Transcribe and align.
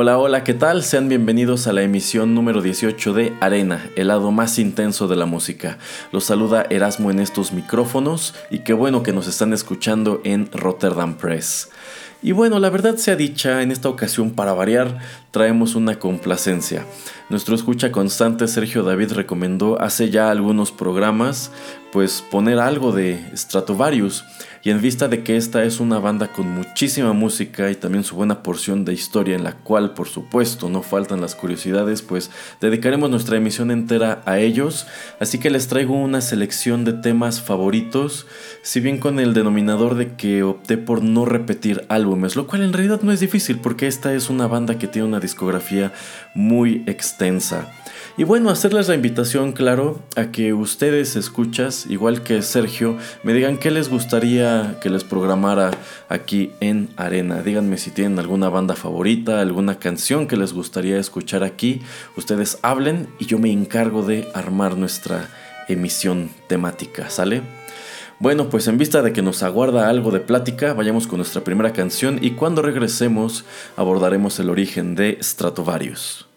Hola, 0.00 0.16
hola, 0.16 0.44
¿qué 0.44 0.54
tal? 0.54 0.84
Sean 0.84 1.08
bienvenidos 1.08 1.66
a 1.66 1.72
la 1.72 1.82
emisión 1.82 2.32
número 2.32 2.62
18 2.62 3.14
de 3.14 3.32
Arena, 3.40 3.90
el 3.96 4.06
lado 4.06 4.30
más 4.30 4.60
intenso 4.60 5.08
de 5.08 5.16
la 5.16 5.26
música. 5.26 5.76
Los 6.12 6.22
saluda 6.22 6.64
Erasmo 6.70 7.10
en 7.10 7.18
estos 7.18 7.52
micrófonos 7.52 8.32
y 8.48 8.60
qué 8.60 8.74
bueno 8.74 9.02
que 9.02 9.12
nos 9.12 9.26
están 9.26 9.52
escuchando 9.52 10.20
en 10.22 10.52
Rotterdam 10.52 11.16
Press. 11.16 11.70
Y 12.22 12.30
bueno, 12.30 12.60
la 12.60 12.70
verdad 12.70 12.94
sea 12.94 13.16
dicha, 13.16 13.60
en 13.60 13.72
esta 13.72 13.88
ocasión 13.88 14.30
para 14.30 14.52
variar 14.52 14.98
traemos 15.30 15.74
una 15.74 15.98
complacencia. 15.98 16.84
Nuestro 17.28 17.54
escucha 17.54 17.92
constante 17.92 18.48
Sergio 18.48 18.82
David 18.82 19.12
recomendó 19.12 19.80
hace 19.80 20.10
ya 20.10 20.30
algunos 20.30 20.72
programas 20.72 21.50
pues 21.92 22.22
poner 22.30 22.58
algo 22.58 22.92
de 22.92 23.18
Stratovarius 23.34 24.24
y 24.62 24.70
en 24.70 24.80
vista 24.80 25.08
de 25.08 25.22
que 25.22 25.36
esta 25.36 25.64
es 25.64 25.80
una 25.80 25.98
banda 25.98 26.28
con 26.28 26.48
muchísima 26.48 27.12
música 27.12 27.70
y 27.70 27.74
también 27.74 28.04
su 28.04 28.16
buena 28.16 28.42
porción 28.42 28.84
de 28.84 28.92
historia 28.92 29.36
en 29.36 29.44
la 29.44 29.52
cual 29.52 29.94
por 29.94 30.08
supuesto 30.08 30.68
no 30.68 30.82
faltan 30.82 31.20
las 31.20 31.34
curiosidades, 31.34 32.02
pues 32.02 32.30
dedicaremos 32.60 33.08
nuestra 33.08 33.36
emisión 33.36 33.70
entera 33.70 34.22
a 34.26 34.38
ellos, 34.38 34.86
así 35.20 35.38
que 35.38 35.50
les 35.50 35.68
traigo 35.68 35.94
una 35.94 36.20
selección 36.20 36.84
de 36.84 36.92
temas 36.92 37.40
favoritos, 37.40 38.26
si 38.62 38.80
bien 38.80 38.98
con 38.98 39.20
el 39.20 39.32
denominador 39.32 39.94
de 39.94 40.14
que 40.16 40.42
opté 40.42 40.76
por 40.76 41.02
no 41.02 41.24
repetir 41.24 41.84
álbumes, 41.88 42.36
lo 42.36 42.46
cual 42.46 42.62
en 42.62 42.72
realidad 42.72 43.00
no 43.02 43.12
es 43.12 43.20
difícil 43.20 43.58
porque 43.60 43.86
esta 43.86 44.12
es 44.12 44.28
una 44.28 44.46
banda 44.46 44.78
que 44.78 44.88
tiene 44.88 45.08
una 45.08 45.17
discografía 45.20 45.92
muy 46.34 46.82
extensa. 46.86 47.72
Y 48.16 48.24
bueno, 48.24 48.50
hacerles 48.50 48.88
la 48.88 48.96
invitación, 48.96 49.52
claro, 49.52 50.00
a 50.16 50.32
que 50.32 50.52
ustedes 50.52 51.14
escuchas, 51.14 51.86
igual 51.86 52.24
que 52.24 52.42
Sergio, 52.42 52.96
me 53.22 53.32
digan 53.32 53.58
qué 53.58 53.70
les 53.70 53.88
gustaría 53.88 54.76
que 54.82 54.90
les 54.90 55.04
programara 55.04 55.70
aquí 56.08 56.50
en 56.58 56.88
Arena. 56.96 57.42
Díganme 57.42 57.78
si 57.78 57.90
tienen 57.90 58.18
alguna 58.18 58.48
banda 58.48 58.74
favorita, 58.74 59.40
alguna 59.40 59.78
canción 59.78 60.26
que 60.26 60.36
les 60.36 60.52
gustaría 60.52 60.98
escuchar 60.98 61.44
aquí. 61.44 61.80
Ustedes 62.16 62.58
hablen 62.62 63.08
y 63.20 63.26
yo 63.26 63.38
me 63.38 63.52
encargo 63.52 64.02
de 64.02 64.28
armar 64.34 64.76
nuestra 64.76 65.28
emisión 65.68 66.30
temática, 66.48 67.10
¿sale? 67.10 67.57
Bueno, 68.20 68.48
pues 68.50 68.66
en 68.66 68.78
vista 68.78 69.00
de 69.02 69.12
que 69.12 69.22
nos 69.22 69.44
aguarda 69.44 69.88
algo 69.88 70.10
de 70.10 70.18
plática, 70.18 70.74
vayamos 70.74 71.06
con 71.06 71.18
nuestra 71.18 71.44
primera 71.44 71.72
canción 71.72 72.18
y 72.20 72.32
cuando 72.32 72.62
regresemos 72.62 73.44
abordaremos 73.76 74.40
el 74.40 74.50
origen 74.50 74.96
de 74.96 75.18
Stratovarius. 75.22 76.27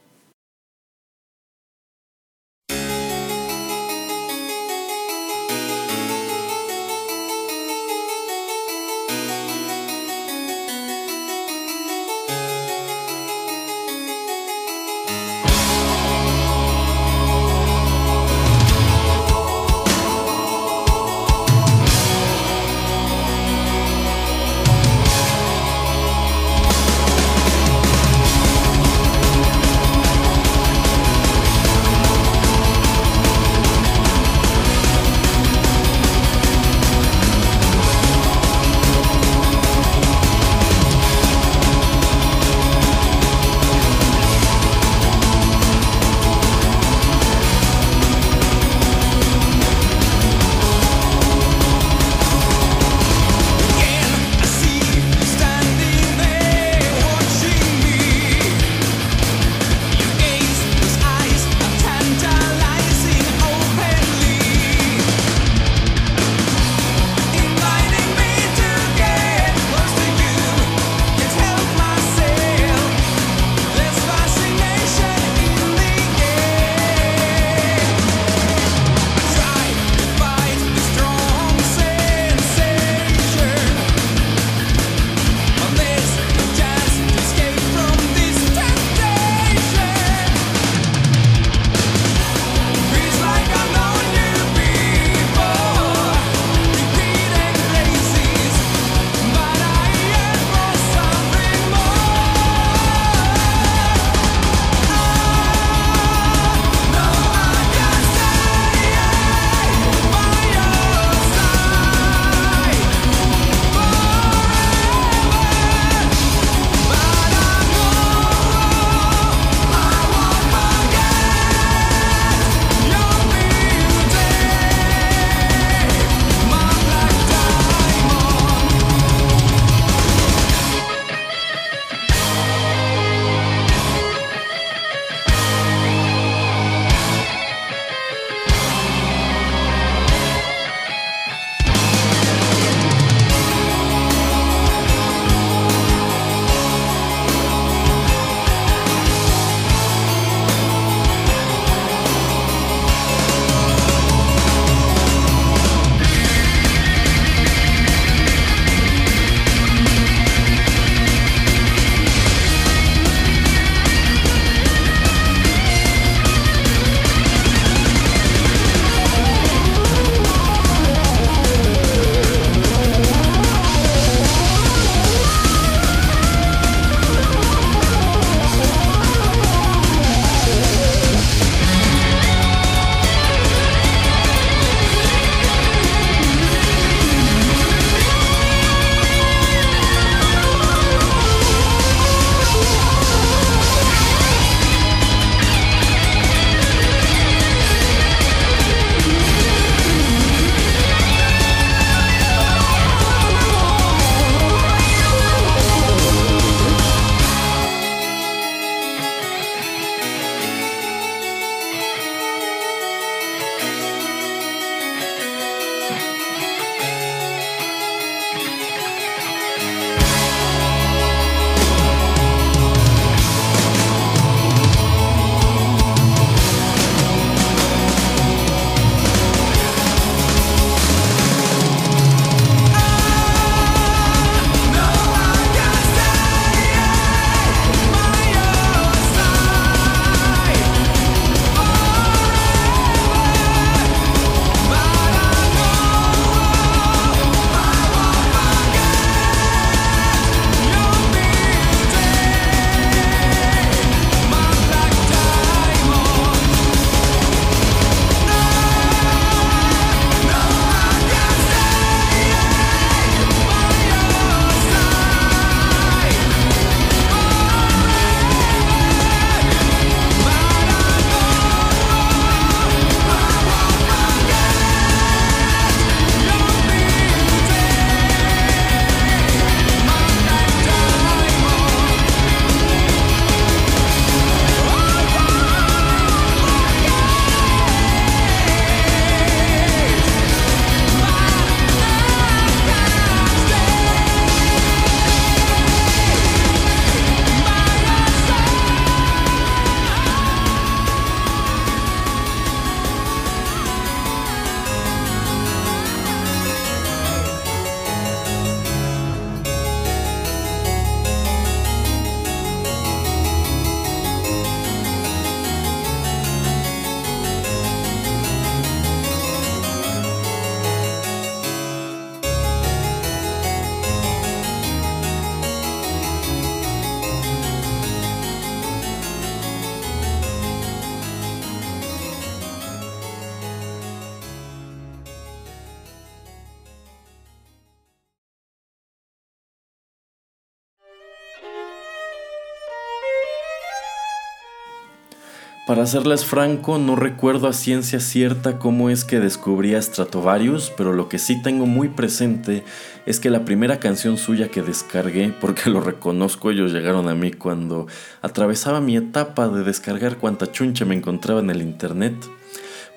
Para 345.71 345.85
serles 345.85 346.25
franco, 346.25 346.77
no 346.77 346.97
recuerdo 346.97 347.47
a 347.47 347.53
ciencia 347.53 348.01
cierta 348.01 348.59
cómo 348.59 348.89
es 348.89 349.05
que 349.05 349.21
descubrí 349.21 349.73
a 349.73 349.81
Stratovarius, 349.81 350.69
pero 350.75 350.91
lo 350.91 351.07
que 351.07 351.17
sí 351.17 351.41
tengo 351.41 351.65
muy 351.65 351.87
presente 351.87 352.65
es 353.05 353.21
que 353.21 353.29
la 353.29 353.45
primera 353.45 353.79
canción 353.79 354.17
suya 354.17 354.49
que 354.49 354.63
descargué, 354.63 355.33
porque 355.39 355.69
lo 355.69 355.79
reconozco, 355.79 356.51
ellos 356.51 356.73
llegaron 356.73 357.07
a 357.07 357.15
mí 357.15 357.31
cuando 357.31 357.87
atravesaba 358.21 358.81
mi 358.81 358.97
etapa 358.97 359.47
de 359.47 359.63
descargar 359.63 360.17
cuanta 360.17 360.51
chuncha 360.51 360.83
me 360.83 360.93
encontraba 360.93 361.39
en 361.39 361.49
el 361.49 361.61
internet. 361.61 362.15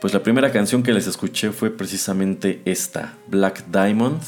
Pues 0.00 0.12
la 0.12 0.24
primera 0.24 0.50
canción 0.50 0.82
que 0.82 0.92
les 0.92 1.06
escuché 1.06 1.52
fue 1.52 1.70
precisamente 1.70 2.60
esta, 2.64 3.14
Black 3.28 3.66
Diamond. 3.70 4.20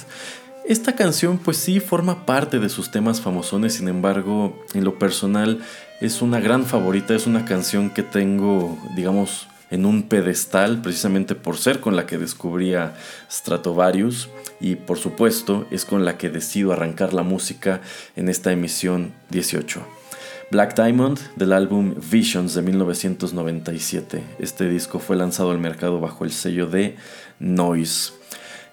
Esta 0.68 0.94
canción 0.94 1.38
pues 1.38 1.56
sí 1.56 1.80
forma 1.80 2.26
parte 2.26 2.60
de 2.60 2.68
sus 2.68 2.92
temas 2.92 3.20
famosones, 3.20 3.74
sin 3.74 3.88
embargo, 3.88 4.64
en 4.72 4.84
lo 4.84 5.00
personal 5.00 5.64
es 6.00 6.22
una 6.22 6.40
gran 6.40 6.64
favorita, 6.64 7.14
es 7.14 7.26
una 7.26 7.44
canción 7.44 7.90
que 7.90 8.02
tengo, 8.02 8.78
digamos, 8.94 9.48
en 9.70 9.86
un 9.86 10.04
pedestal 10.04 10.80
precisamente 10.82 11.34
por 11.34 11.56
ser 11.56 11.80
con 11.80 11.96
la 11.96 12.06
que 12.06 12.18
descubrí 12.18 12.74
a 12.74 12.94
Stratovarius 13.30 14.28
y 14.60 14.76
por 14.76 14.98
supuesto 14.98 15.66
es 15.70 15.84
con 15.84 16.04
la 16.04 16.16
que 16.18 16.30
decido 16.30 16.72
arrancar 16.72 17.12
la 17.12 17.22
música 17.22 17.80
en 18.14 18.28
esta 18.28 18.52
emisión 18.52 19.12
18. 19.30 19.82
Black 20.50 20.76
Diamond 20.76 21.18
del 21.34 21.52
álbum 21.52 21.94
Visions 22.10 22.54
de 22.54 22.62
1997. 22.62 24.22
Este 24.38 24.68
disco 24.68 25.00
fue 25.00 25.16
lanzado 25.16 25.50
al 25.50 25.58
mercado 25.58 25.98
bajo 25.98 26.24
el 26.24 26.30
sello 26.30 26.68
de 26.68 26.96
Noise. 27.40 28.12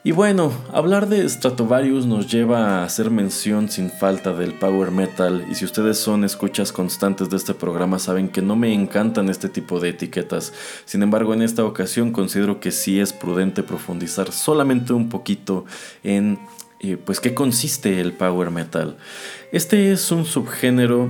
Y 0.06 0.12
bueno, 0.12 0.52
hablar 0.74 1.08
de 1.08 1.28
Stratovarius 1.30 2.06
nos 2.06 2.30
lleva 2.30 2.82
a 2.82 2.84
hacer 2.84 3.10
mención 3.10 3.70
sin 3.70 3.90
falta 3.90 4.34
del 4.34 4.54
power 4.54 4.92
metal 4.92 5.46
y 5.50 5.56
si 5.56 5.64
ustedes 5.64 5.98
son 5.98 6.26
escuchas 6.26 6.74
constantes 6.74 7.30
de 7.30 7.38
este 7.38 7.54
programa 7.54 8.00
saben 8.00 8.28
que 8.28 8.42
no 8.42 8.58
me 8.58 8.74
encantan 8.74 9.30
este 9.30 9.48
tipo 9.48 9.80
de 9.80 9.90
etiquetas. 9.90 10.52
Sin 10.84 11.04
embargo, 11.04 11.34
en 11.34 11.42
esta 11.42 11.64
ocasión 11.64 12.12
considero 12.12 12.60
que 12.60 12.72
sí 12.72 13.00
es 13.00 13.14
prudente 13.14 13.64
profundizar 13.64 14.34
solamente 14.34 14.92
un 14.92 15.08
poquito 15.08 15.64
en 16.04 16.38
eh, 16.82 16.98
pues 16.98 17.22
qué 17.22 17.34
consiste 17.34 18.02
el 18.02 18.12
power 18.12 18.52
metal. 18.52 18.98
Este 19.54 19.94
es 19.94 20.12
un 20.12 20.26
subgénero 20.26 21.10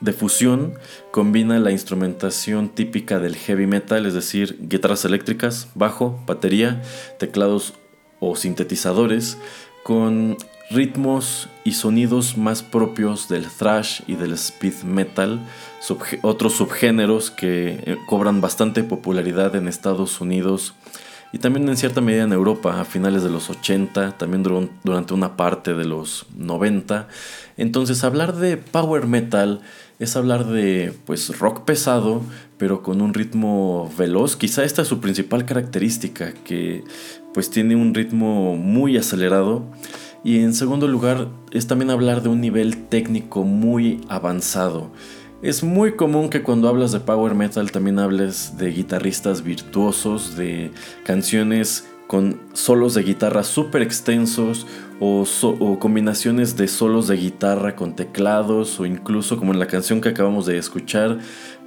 de 0.00 0.14
fusión 0.14 0.78
combina 1.10 1.58
la 1.58 1.72
instrumentación 1.72 2.70
típica 2.70 3.18
del 3.18 3.36
heavy 3.36 3.66
metal, 3.66 4.06
es 4.06 4.14
decir, 4.14 4.56
guitarras 4.60 5.04
eléctricas, 5.04 5.68
bajo, 5.74 6.18
batería, 6.26 6.82
teclados 7.18 7.74
o 8.20 8.36
sintetizadores 8.36 9.38
con 9.82 10.36
ritmos 10.70 11.48
y 11.64 11.72
sonidos 11.72 12.36
más 12.36 12.62
propios 12.62 13.28
del 13.28 13.46
thrash 13.46 14.02
y 14.06 14.14
del 14.14 14.32
speed 14.34 14.84
metal, 14.84 15.40
otros 16.22 16.54
subgéneros 16.54 17.32
que 17.32 17.80
eh, 17.84 17.96
cobran 18.06 18.40
bastante 18.40 18.84
popularidad 18.84 19.56
en 19.56 19.66
Estados 19.66 20.20
Unidos 20.20 20.74
y 21.32 21.38
también 21.38 21.68
en 21.68 21.76
cierta 21.76 22.00
medida 22.00 22.24
en 22.24 22.32
Europa 22.32 22.80
a 22.80 22.84
finales 22.84 23.22
de 23.22 23.30
los 23.30 23.50
80, 23.50 24.18
también 24.18 24.42
durante 24.42 25.14
una 25.14 25.36
parte 25.36 25.74
de 25.74 25.84
los 25.84 26.26
90. 26.36 27.08
Entonces 27.56 28.02
hablar 28.02 28.36
de 28.36 28.56
power 28.56 29.06
metal 29.06 29.60
es 30.00 30.16
hablar 30.16 30.46
de 30.46 30.94
pues 31.04 31.38
rock 31.38 31.64
pesado, 31.64 32.22
pero 32.56 32.82
con 32.82 33.02
un 33.02 33.12
ritmo 33.14 33.92
veloz. 33.96 34.34
Quizá 34.34 34.64
esta 34.64 34.82
es 34.82 34.88
su 34.88 34.98
principal 34.98 35.44
característica, 35.44 36.32
que 36.32 36.82
pues 37.34 37.50
tiene 37.50 37.76
un 37.76 37.94
ritmo 37.94 38.56
muy 38.56 38.96
acelerado. 38.96 39.70
Y 40.24 40.38
en 40.38 40.54
segundo 40.54 40.88
lugar, 40.88 41.28
es 41.52 41.66
también 41.66 41.90
hablar 41.90 42.22
de 42.22 42.30
un 42.30 42.40
nivel 42.40 42.88
técnico 42.88 43.44
muy 43.44 44.00
avanzado. 44.08 44.90
Es 45.42 45.62
muy 45.62 45.96
común 45.96 46.30
que 46.30 46.42
cuando 46.42 46.68
hablas 46.68 46.92
de 46.92 47.00
power 47.00 47.34
metal 47.34 47.70
también 47.70 47.98
hables 47.98 48.56
de 48.56 48.70
guitarristas 48.70 49.42
virtuosos, 49.42 50.36
de 50.36 50.70
canciones 51.04 51.86
con 52.10 52.40
solos 52.54 52.94
de 52.94 53.04
guitarra 53.04 53.44
súper 53.44 53.82
extensos 53.82 54.66
o, 54.98 55.24
o, 55.44 55.78
combinaciones 55.78 56.56
de 56.56 56.66
solos 56.66 57.06
de 57.06 57.16
guitarra 57.16 57.76
con 57.76 57.94
teclados 57.94 58.80
o 58.80 58.84
incluso 58.84 59.36
como 59.36 59.52
en 59.52 59.60
la 59.60 59.68
canción 59.68 60.00
que 60.00 60.08
acabamos 60.08 60.44
de 60.44 60.58
escuchar, 60.58 61.18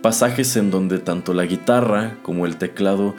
pasajes 0.01 0.57
en 0.57 0.69
donde 0.69 0.99
tanto 0.99 1.33
la 1.33 1.45
guitarra 1.45 2.17
como 2.23 2.45
el 2.45 2.57
teclado 2.57 3.15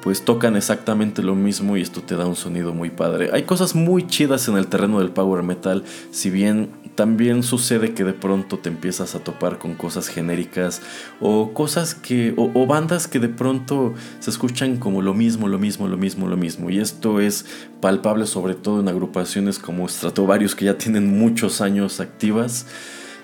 pues 0.00 0.24
tocan 0.24 0.56
exactamente 0.56 1.22
lo 1.22 1.34
mismo 1.34 1.76
y 1.76 1.82
esto 1.82 2.00
te 2.00 2.16
da 2.16 2.26
un 2.26 2.34
sonido 2.34 2.72
muy 2.72 2.88
padre. 2.88 3.28
Hay 3.34 3.42
cosas 3.42 3.74
muy 3.74 4.06
chidas 4.06 4.48
en 4.48 4.56
el 4.56 4.66
terreno 4.68 5.00
del 5.00 5.10
power 5.10 5.42
metal, 5.42 5.84
si 6.12 6.30
bien 6.30 6.70
también 6.94 7.42
sucede 7.42 7.92
que 7.94 8.04
de 8.04 8.12
pronto 8.12 8.58
te 8.58 8.68
empiezas 8.68 9.14
a 9.14 9.20
topar 9.20 9.58
con 9.58 9.74
cosas 9.74 10.08
genéricas 10.08 10.82
o 11.20 11.52
cosas 11.52 11.94
que 11.94 12.34
o, 12.36 12.66
bandas 12.66 13.08
que 13.08 13.18
de 13.18 13.28
pronto 13.28 13.94
se 14.20 14.30
escuchan 14.30 14.76
como 14.76 15.02
lo 15.02 15.14
mismo, 15.14 15.48
lo 15.48 15.58
mismo, 15.58 15.88
lo 15.88 15.96
mismo, 15.96 16.28
lo 16.28 16.36
mismo 16.36 16.70
y 16.70 16.78
esto 16.78 17.20
es 17.20 17.46
palpable 17.80 18.26
sobre 18.26 18.54
todo 18.54 18.80
en 18.80 18.88
agrupaciones 18.88 19.58
como 19.58 19.88
Stratovarius 19.88 20.54
que 20.54 20.66
ya 20.66 20.78
tienen 20.78 21.18
muchos 21.18 21.60
años 21.60 22.00
activas. 22.00 22.66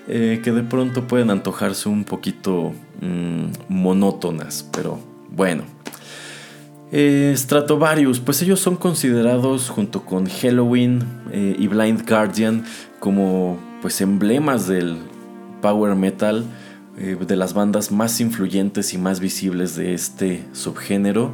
Eh, 0.07 0.41
que 0.43 0.51
de 0.51 0.63
pronto 0.63 1.07
pueden 1.07 1.29
antojarse 1.29 1.87
un 1.87 2.05
poquito 2.05 2.73
mm, 3.01 3.45
monótonas, 3.69 4.67
pero 4.73 4.99
bueno, 5.29 5.63
eh, 6.91 7.33
Stratovarius, 7.37 8.19
pues 8.19 8.41
ellos 8.41 8.59
son 8.59 8.75
considerados 8.75 9.69
junto 9.69 10.03
con 10.03 10.27
Halloween 10.27 11.03
eh, 11.31 11.55
y 11.57 11.67
Blind 11.67 12.05
Guardian 12.05 12.65
como 13.01 13.59
pues 13.81 13.99
emblemas 13.99 14.65
del 14.67 14.99
power 15.61 15.95
metal, 15.95 16.45
eh, 16.97 17.17
de 17.19 17.35
las 17.35 17.53
bandas 17.53 17.91
más 17.91 18.21
influyentes 18.21 18.93
y 18.93 18.97
más 18.99 19.19
visibles 19.19 19.75
de 19.75 19.93
este 19.93 20.45
subgénero. 20.53 21.33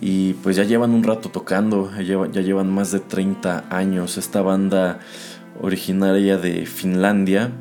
Y 0.00 0.32
pues 0.42 0.56
ya 0.56 0.64
llevan 0.64 0.90
un 0.92 1.04
rato 1.04 1.28
tocando, 1.28 1.92
ya, 2.00 2.26
llevan 2.40 2.74
más 2.74 2.90
de 2.92 3.00
30 3.00 3.66
años. 3.70 4.16
Esta 4.16 4.40
banda 4.42 4.98
originaria 5.60 6.38
de 6.38 6.64
Finlandia 6.66 7.52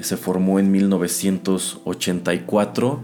se 0.00 0.16
formó 0.18 0.58
en 0.58 0.70
1984 0.70 3.00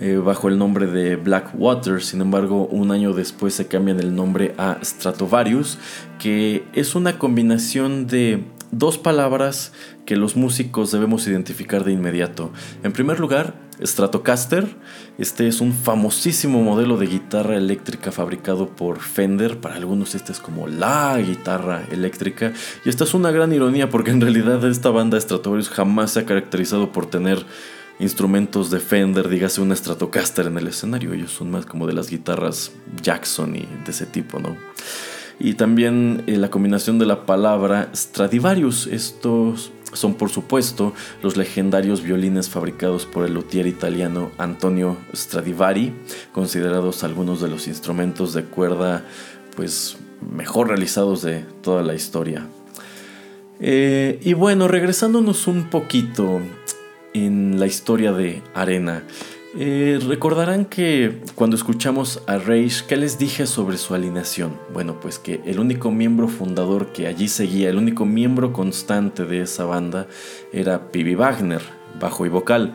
eh, 0.00 0.16
bajo 0.16 0.48
el 0.48 0.58
nombre 0.58 0.86
de 0.86 1.16
Blackwater. 1.16 2.00
Sin 2.02 2.20
embargo, 2.20 2.66
un 2.66 2.92
año 2.92 3.12
después 3.12 3.54
se 3.54 3.66
cambian 3.66 3.98
el 3.98 4.14
nombre 4.14 4.54
a 4.58 4.78
Stratovarius, 4.82 5.78
que 6.18 6.64
es 6.72 6.94
una 6.94 7.18
combinación 7.18 8.06
de 8.06 8.44
dos 8.78 8.98
palabras 8.98 9.72
que 10.06 10.16
los 10.16 10.36
músicos 10.36 10.92
debemos 10.92 11.26
identificar 11.26 11.84
de 11.84 11.92
inmediato. 11.92 12.52
En 12.82 12.92
primer 12.92 13.20
lugar, 13.20 13.54
Stratocaster. 13.82 14.76
Este 15.18 15.48
es 15.48 15.60
un 15.60 15.72
famosísimo 15.72 16.62
modelo 16.62 16.96
de 16.96 17.06
guitarra 17.06 17.56
eléctrica 17.56 18.12
fabricado 18.12 18.68
por 18.68 19.00
Fender. 19.00 19.60
Para 19.60 19.76
algunos 19.76 20.14
esta 20.14 20.32
es 20.32 20.40
como 20.40 20.68
la 20.68 21.18
guitarra 21.18 21.84
eléctrica. 21.90 22.52
Y 22.84 22.88
esta 22.88 23.04
es 23.04 23.14
una 23.14 23.30
gran 23.30 23.52
ironía 23.52 23.90
porque 23.90 24.10
en 24.10 24.20
realidad 24.20 24.64
esta 24.64 24.90
banda 24.90 25.20
Stratovarius 25.20 25.70
jamás 25.70 26.12
se 26.12 26.20
ha 26.20 26.26
caracterizado 26.26 26.92
por 26.92 27.06
tener 27.06 27.44
instrumentos 28.00 28.70
de 28.70 28.80
Fender, 28.80 29.28
dígase 29.28 29.60
una 29.60 29.76
Stratocaster 29.76 30.46
en 30.46 30.58
el 30.58 30.68
escenario. 30.68 31.12
Ellos 31.12 31.32
son 31.32 31.50
más 31.50 31.66
como 31.66 31.86
de 31.86 31.92
las 31.92 32.10
guitarras 32.10 32.72
Jackson 33.02 33.56
y 33.56 33.68
de 33.84 33.90
ese 33.90 34.06
tipo, 34.06 34.40
¿no? 34.40 34.56
Y 35.38 35.54
también 35.54 36.22
eh, 36.26 36.36
la 36.36 36.50
combinación 36.50 36.98
de 36.98 37.06
la 37.06 37.26
palabra 37.26 37.90
Stradivarius. 37.94 38.86
Estos 38.86 39.72
son, 39.92 40.14
por 40.14 40.30
supuesto, 40.30 40.92
los 41.22 41.36
legendarios 41.36 42.02
violines 42.02 42.48
fabricados 42.48 43.06
por 43.06 43.24
el 43.24 43.34
luthier 43.34 43.66
italiano 43.66 44.30
Antonio 44.38 44.96
Stradivari, 45.14 45.92
considerados 46.32 47.04
algunos 47.04 47.40
de 47.40 47.48
los 47.48 47.66
instrumentos 47.68 48.34
de 48.34 48.44
cuerda 48.44 49.04
pues 49.56 49.96
mejor 50.32 50.68
realizados 50.68 51.22
de 51.22 51.44
toda 51.62 51.82
la 51.82 51.94
historia. 51.94 52.46
Eh, 53.60 54.18
y 54.22 54.34
bueno, 54.34 54.68
regresándonos 54.68 55.46
un 55.46 55.70
poquito 55.70 56.40
en 57.12 57.60
la 57.60 57.66
historia 57.66 58.12
de 58.12 58.42
Arena. 58.54 59.04
Eh, 59.56 60.00
recordarán 60.08 60.64
que 60.64 61.20
cuando 61.36 61.54
escuchamos 61.54 62.20
a 62.26 62.38
Rage, 62.38 62.84
¿qué 62.88 62.96
les 62.96 63.18
dije 63.18 63.46
sobre 63.46 63.76
su 63.76 63.94
alineación? 63.94 64.58
Bueno, 64.72 64.98
pues 64.98 65.20
que 65.20 65.42
el 65.44 65.60
único 65.60 65.92
miembro 65.92 66.26
fundador 66.26 66.92
que 66.92 67.06
allí 67.06 67.28
seguía, 67.28 67.70
el 67.70 67.76
único 67.76 68.04
miembro 68.04 68.52
constante 68.52 69.24
de 69.24 69.42
esa 69.42 69.64
banda 69.64 70.08
era 70.52 70.90
Pibi 70.90 71.14
Wagner, 71.14 71.62
bajo 72.00 72.26
y 72.26 72.30
vocal. 72.30 72.74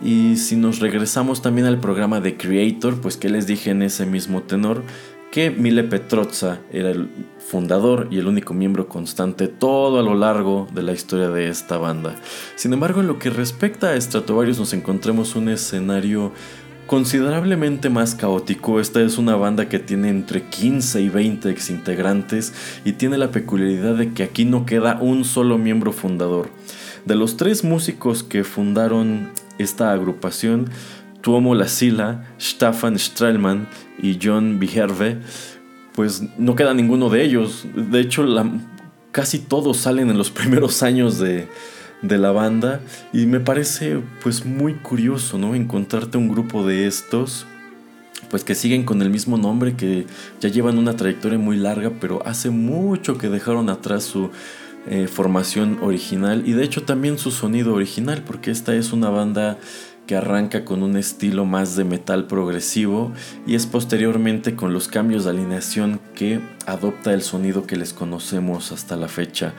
Y 0.00 0.36
si 0.36 0.56
nos 0.56 0.80
regresamos 0.80 1.42
también 1.42 1.68
al 1.68 1.78
programa 1.78 2.20
de 2.20 2.36
Creator, 2.36 3.00
pues 3.00 3.16
¿qué 3.16 3.28
les 3.28 3.46
dije 3.46 3.70
en 3.70 3.82
ese 3.82 4.04
mismo 4.04 4.42
tenor? 4.42 4.82
que 5.30 5.50
Mile 5.50 5.84
Petrozza 5.84 6.60
era 6.72 6.90
el 6.90 7.08
fundador 7.50 8.06
y 8.12 8.18
el 8.18 8.28
único 8.28 8.54
miembro 8.54 8.88
constante 8.88 9.48
todo 9.48 9.98
a 9.98 10.02
lo 10.02 10.14
largo 10.14 10.68
de 10.72 10.84
la 10.84 10.92
historia 10.92 11.30
de 11.30 11.48
esta 11.48 11.78
banda. 11.78 12.14
Sin 12.54 12.72
embargo, 12.72 13.00
en 13.00 13.08
lo 13.08 13.18
que 13.18 13.28
respecta 13.28 13.90
a 13.90 14.00
Stratovarius 14.00 14.60
nos 14.60 14.72
encontramos 14.72 15.34
un 15.34 15.48
escenario 15.48 16.32
considerablemente 16.86 17.90
más 17.90 18.14
caótico. 18.14 18.78
Esta 18.78 19.00
es 19.00 19.18
una 19.18 19.34
banda 19.34 19.68
que 19.68 19.80
tiene 19.80 20.10
entre 20.10 20.44
15 20.44 21.00
y 21.00 21.08
20 21.08 21.50
exintegrantes 21.50 22.52
y 22.84 22.92
tiene 22.92 23.18
la 23.18 23.32
peculiaridad 23.32 23.96
de 23.96 24.12
que 24.12 24.22
aquí 24.22 24.44
no 24.44 24.64
queda 24.64 24.98
un 25.00 25.24
solo 25.24 25.58
miembro 25.58 25.92
fundador. 25.92 26.50
De 27.04 27.16
los 27.16 27.36
tres 27.36 27.64
músicos 27.64 28.22
que 28.22 28.44
fundaron 28.44 29.30
esta 29.58 29.92
agrupación, 29.92 30.70
Tuomo 31.20 31.56
Lasila, 31.56 32.28
Staffan 32.40 32.96
Strelman 32.96 33.68
y 34.00 34.18
John 34.22 34.58
Biherve, 34.60 35.18
pues 35.94 36.22
no 36.38 36.54
queda 36.54 36.74
ninguno 36.74 37.10
de 37.10 37.24
ellos. 37.24 37.66
De 37.74 38.00
hecho, 38.00 38.24
casi 39.12 39.38
todos 39.38 39.78
salen 39.78 40.10
en 40.10 40.18
los 40.18 40.30
primeros 40.30 40.82
años 40.82 41.18
de, 41.18 41.48
de 42.02 42.18
la 42.18 42.32
banda 42.32 42.80
y 43.12 43.26
me 43.26 43.40
parece 43.40 44.00
pues 44.22 44.44
muy 44.44 44.74
curioso, 44.74 45.38
¿no? 45.38 45.54
Encontrarte 45.54 46.18
un 46.18 46.28
grupo 46.28 46.66
de 46.66 46.86
estos 46.86 47.46
pues 48.30 48.44
que 48.44 48.54
siguen 48.54 48.84
con 48.84 49.02
el 49.02 49.10
mismo 49.10 49.38
nombre, 49.38 49.74
que 49.74 50.06
ya 50.40 50.48
llevan 50.48 50.78
una 50.78 50.94
trayectoria 50.94 51.38
muy 51.38 51.56
larga, 51.56 51.90
pero 52.00 52.24
hace 52.24 52.50
mucho 52.50 53.18
que 53.18 53.28
dejaron 53.28 53.68
atrás 53.68 54.04
su 54.04 54.30
eh, 54.88 55.08
formación 55.08 55.78
original 55.82 56.44
y 56.46 56.52
de 56.52 56.64
hecho 56.64 56.84
también 56.84 57.18
su 57.18 57.32
sonido 57.32 57.74
original, 57.74 58.22
porque 58.24 58.50
esta 58.50 58.74
es 58.74 58.92
una 58.92 59.10
banda 59.10 59.58
que 60.10 60.16
arranca 60.16 60.64
con 60.64 60.82
un 60.82 60.96
estilo 60.96 61.44
más 61.44 61.76
de 61.76 61.84
metal 61.84 62.26
progresivo 62.26 63.12
y 63.46 63.54
es 63.54 63.66
posteriormente 63.66 64.56
con 64.56 64.72
los 64.72 64.88
cambios 64.88 65.22
de 65.22 65.30
alineación 65.30 66.00
que 66.16 66.40
adopta 66.66 67.14
el 67.14 67.22
sonido 67.22 67.64
que 67.64 67.76
les 67.76 67.92
conocemos 67.92 68.72
hasta 68.72 68.96
la 68.96 69.06
fecha. 69.06 69.52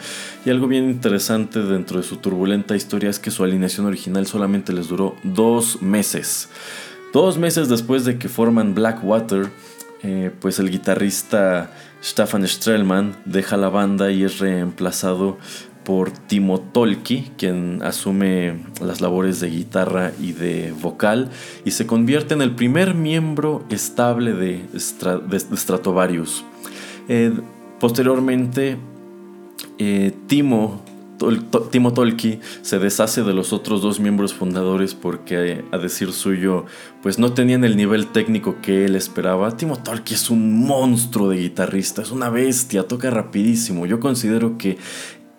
Y 0.44 0.50
algo 0.50 0.68
bien 0.68 0.90
interesante 0.90 1.62
dentro 1.62 2.02
de 2.02 2.04
su 2.04 2.18
turbulenta 2.18 2.76
historia 2.76 3.10
es 3.10 3.18
que 3.18 3.32
su 3.32 3.46
alineación 3.46 3.86
original 3.86 4.28
solamente 4.28 4.74
les 4.74 4.90
duró 4.90 5.16
dos 5.24 5.82
meses. 5.82 6.50
Dos 7.14 7.38
meses 7.38 7.70
después 7.70 8.04
de 8.04 8.18
que 8.18 8.28
forman 8.28 8.76
Blackwater, 8.76 9.50
eh, 10.04 10.32
pues 10.42 10.60
el 10.60 10.70
guitarrista 10.70 11.72
Stefan 12.04 12.46
Strellman 12.46 13.16
deja 13.24 13.56
la 13.56 13.70
banda 13.70 14.12
y 14.12 14.24
es 14.24 14.40
reemplazado 14.40 15.38
por 15.84 16.12
Timo 16.12 16.60
Tolki, 16.60 17.32
quien 17.38 17.82
asume 17.84 18.60
las 18.82 19.02
labores 19.02 19.40
de 19.40 19.50
guitarra 19.50 20.12
y 20.20 20.34
de 20.34 20.74
vocal 20.80 21.30
y 21.66 21.72
se 21.72 21.88
convierte 21.88 22.34
en 22.34 22.42
el 22.42 22.56
primer 22.56 22.94
miembro 22.94 23.64
estable 23.70 24.34
de, 24.34 24.66
Stratovarius. 24.78 26.44
Eh, 27.08 27.34
posteriormente, 27.80 28.78
eh, 29.80 30.14
Timo, 30.28 30.82
Timo 31.72 31.94
Tolki 31.94 32.40
se 32.62 32.80
deshace 32.80 33.24
de 33.24 33.34
los 33.34 33.54
otros 33.54 33.82
dos 33.82 34.00
miembros 34.00 34.34
fundadores 34.34 34.96
porque, 34.96 35.64
a 35.72 35.78
decir 35.78 36.12
suyo, 36.14 36.66
pues 37.02 37.20
no 37.20 37.34
tenían 37.34 37.64
el 37.64 37.78
nivel 37.78 38.08
técnico 38.08 38.58
que 38.62 38.86
él 38.86 38.96
esperaba. 38.96 39.56
Timo 39.58 39.78
Tolki 39.78 40.14
es 40.14 40.30
un 40.30 40.66
monstruo 40.66 41.30
de 41.30 41.38
guitarrista, 41.38 42.02
es 42.02 42.12
una 42.12 42.30
bestia, 42.30 42.88
toca 42.88 43.10
rapidísimo. 43.10 43.86
Yo 43.86 44.00
considero 44.00 44.58
que 44.58 44.78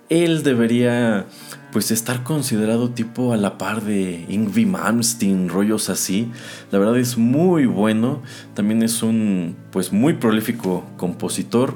él 0.09 0.43
debería 0.43 1.27
pues 1.73 1.91
estar 1.91 2.23
considerado 2.23 2.91
tipo 2.91 3.33
a 3.33 3.37
la 3.39 3.57
par 3.57 3.83
de 3.83 4.27
Ingvi 4.29 4.67
Malmsteen, 4.67 5.49
rollos 5.49 5.89
así. 5.89 6.31
La 6.71 6.79
verdad 6.79 6.99
es 6.99 7.17
muy 7.17 7.65
bueno, 7.65 8.23
también 8.55 8.83
es 8.83 9.03
un 9.03 9.57
pues 9.71 9.93
muy 9.93 10.15
prolífico 10.15 10.85
compositor. 10.99 11.75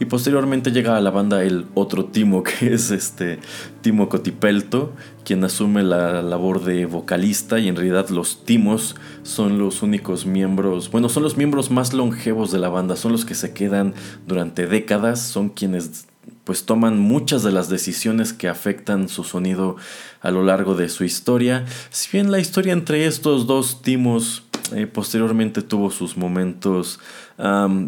Y 0.00 0.06
posteriormente 0.06 0.72
llega 0.72 0.96
a 0.96 1.00
la 1.00 1.10
banda 1.10 1.44
el 1.44 1.66
otro 1.74 2.06
Timo, 2.06 2.42
que 2.44 2.74
es 2.74 2.90
este 2.90 3.38
Timo 3.80 4.08
Cotipelto, 4.08 4.92
quien 5.24 5.42
asume 5.44 5.82
la 5.82 6.22
labor 6.22 6.64
de 6.64 6.86
vocalista 6.86 7.58
y 7.58 7.68
en 7.68 7.76
realidad 7.76 8.08
los 8.10 8.44
Timos 8.44 8.96
son 9.22 9.58
los 9.58 9.82
únicos 9.82 10.26
miembros, 10.26 10.90
bueno, 10.90 11.08
son 11.08 11.22
los 11.22 11.36
miembros 11.36 11.70
más 11.70 11.92
longevos 11.92 12.52
de 12.52 12.58
la 12.58 12.68
banda, 12.68 12.96
son 12.96 13.12
los 13.12 13.24
que 13.24 13.34
se 13.34 13.52
quedan 13.52 13.94
durante 14.26 14.66
décadas, 14.66 15.20
son 15.20 15.48
quienes 15.48 16.06
pues 16.44 16.64
toman 16.64 16.98
muchas 16.98 17.42
de 17.42 17.52
las 17.52 17.68
decisiones 17.68 18.32
que 18.32 18.48
afectan 18.48 19.08
su 19.08 19.24
sonido 19.24 19.76
a 20.20 20.30
lo 20.30 20.44
largo 20.44 20.74
de 20.74 20.88
su 20.88 21.04
historia. 21.04 21.64
Si 21.90 22.10
bien 22.12 22.30
la 22.30 22.38
historia 22.38 22.72
entre 22.72 23.06
estos 23.06 23.46
dos 23.46 23.82
timos 23.82 24.44
eh, 24.72 24.86
posteriormente 24.86 25.62
tuvo 25.62 25.90
sus 25.90 26.16
momentos, 26.16 26.98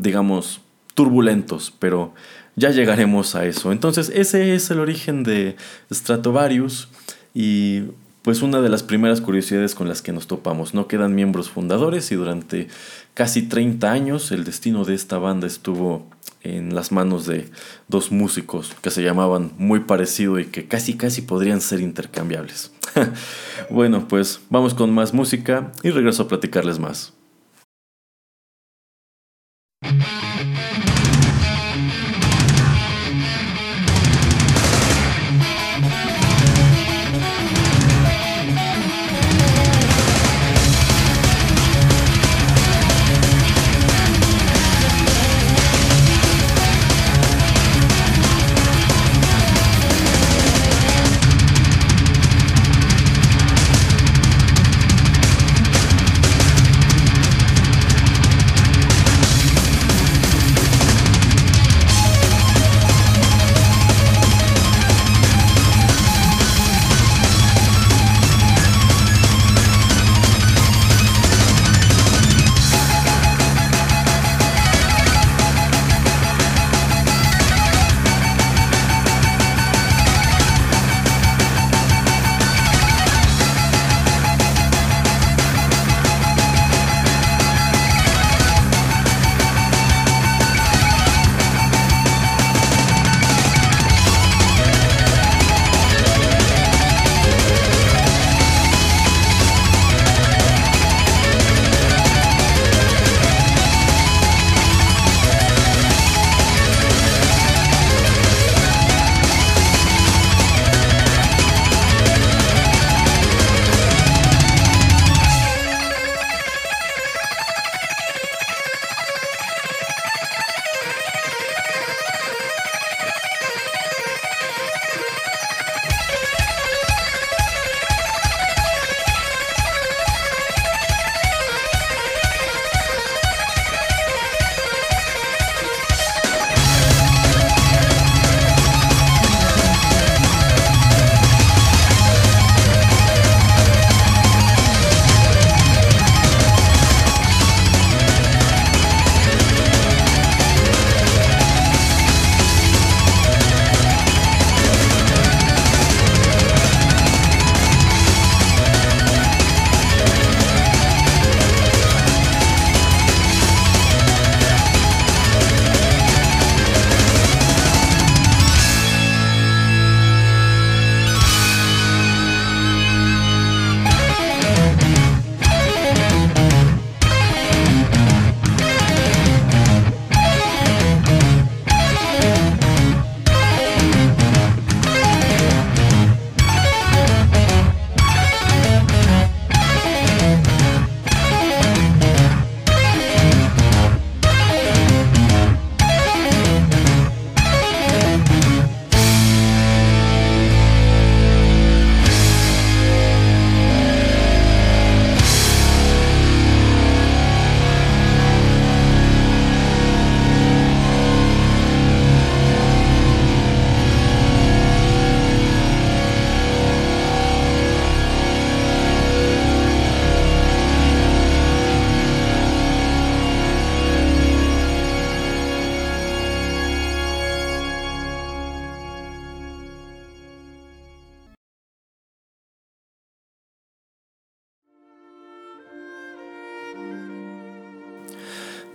digamos, 0.01 0.61
turbulentos, 0.95 1.73
pero 1.79 2.15
ya 2.57 2.71
llegaremos 2.71 3.35
a 3.35 3.45
eso. 3.47 3.73
Entonces 3.73 4.11
ese 4.15 4.55
es 4.55 4.71
el 4.71 4.81
origen 4.81 5.23
de 5.23 5.57
Stratovarius 5.93 6.89
y 7.35 7.83
pues 8.23 8.43
una 8.43 8.61
de 8.61 8.69
las 8.69 8.83
primeras 8.83 9.21
curiosidades 9.21 9.75
con 9.75 9.89
las 9.89 10.03
que 10.03 10.13
nos 10.13 10.27
topamos. 10.27 10.75
No 10.75 10.89
quedan 10.89 11.15
miembros 11.15 11.49
fundadores 11.49 12.11
y 12.11 12.17
durante 12.17 12.69
casi 13.15 13.43
30 13.43 13.91
años 13.91 14.33
el 14.33 14.45
destino 14.45 14.85
de 14.85 14.95
esta 14.95 15.19
banda 15.19 15.47
estuvo 15.47 16.07
en 16.47 16.75
las 16.75 16.93
manos 16.93 17.27
de 17.27 17.51
dos 17.89 18.13
músicos 18.13 18.73
que 18.83 18.91
se 18.91 19.03
llamaban 19.03 19.53
muy 19.59 19.81
parecido 19.81 20.39
y 20.39 20.47
que 20.47 20.67
casi 20.67 20.97
casi 20.97 21.23
podrían 21.23 21.61
ser 21.61 21.81
intercambiables. 21.81 22.73
bueno, 23.71 24.07
pues 24.09 24.41
vamos 24.51 24.75
con 24.75 24.93
más 24.93 25.13
música 25.13 25.73
y 25.83 25.91
regreso 25.91 26.23
a 26.23 26.29
platicarles 26.29 26.79
más. 26.79 27.16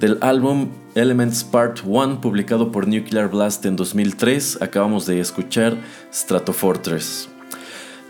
Del 0.02 0.18
álbum 0.22 0.70
Elements 0.96 1.44
Part 1.44 1.82
1 1.86 2.22
publicado 2.22 2.72
por 2.72 2.88
Nuclear 2.88 3.30
Blast 3.30 3.64
en 3.68 3.76
2003 3.76 4.64
acabamos 4.64 5.06
de 5.06 5.20
escuchar 5.20 5.78
Stratofortress. 6.12 7.30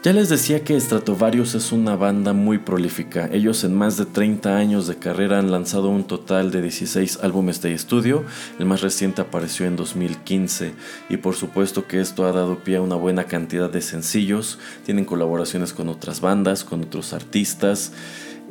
Ya 0.01 0.13
les 0.13 0.30
decía 0.30 0.63
que 0.63 0.80
Stratovarius 0.80 1.54
es 1.54 1.71
una 1.71 1.95
banda 1.95 2.34
muy 2.34 2.58
prolífica. 2.58 3.30
Ellos 3.32 3.63
en 3.65 3.75
más 3.75 3.97
de 3.97 4.06
30 4.06 4.58
años 4.58 4.88
de 4.88 4.95
carrera 4.95 5.38
han 5.38 5.51
lanzado 5.51 5.89
un 5.89 6.06
total 6.06 6.49
de 6.49 6.63
16 6.63 7.19
álbumes 7.21 7.62
de 7.62 7.73
estudio. 7.73 8.23
El 8.58 8.65
más 8.65 8.82
reciente 8.82 9.21
apareció 9.21 9.67
en 9.67 9.75
2015 9.75 10.73
y 11.10 11.17
por 11.17 11.36
supuesto 11.36 11.88
que 11.88 11.99
esto 11.99 12.25
ha 12.25 12.32
dado 12.32 12.63
pie 12.63 12.77
a 12.77 12.82
una 12.82 12.95
buena 12.95 13.25
cantidad 13.25 13.69
de 13.69 13.82
sencillos. 13.82 14.58
Tienen 14.86 15.06
colaboraciones 15.06 15.71
con 15.71 15.88
otras 15.88 16.19
bandas, 16.19 16.63
con 16.63 16.82
otros 16.82 17.13
artistas. 17.13 17.91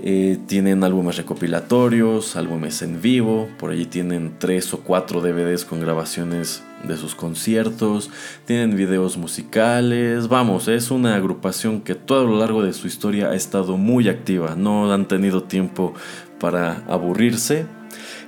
Eh, 0.03 0.39
tienen 0.47 0.83
álbumes 0.83 1.19
recopilatorios, 1.19 2.37
álbumes 2.37 2.81
en 2.81 3.03
vivo, 3.03 3.49
por 3.59 3.71
allí 3.71 3.85
tienen 3.85 4.37
tres 4.39 4.73
o 4.73 4.81
cuatro 4.81 5.21
DVDs 5.21 5.67
con 5.67 5.81
grabaciones 5.81 6.63
de 6.85 6.97
sus 6.97 7.15
conciertos, 7.15 8.11
tienen 8.47 8.77
videos 8.77 9.19
musicales, 9.19 10.29
vamos, 10.29 10.69
es 10.69 10.91
una 10.91 11.17
agrupación 11.17 11.83
que 11.83 11.95
todo 11.95 12.21
a 12.21 12.31
lo 12.31 12.39
largo 12.39 12.63
de 12.63 12.73
su 12.73 12.87
historia 12.87 13.29
ha 13.29 13.35
estado 13.35 13.77
muy 13.77 14.09
activa, 14.09 14.55
no 14.57 14.91
han 14.91 15.07
tenido 15.07 15.43
tiempo 15.43 15.93
para 16.39 16.83
aburrirse. 16.89 17.67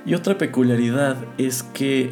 Y 0.05 0.13
otra 0.13 0.37
peculiaridad 0.37 1.17
es 1.39 1.63
que 1.63 2.11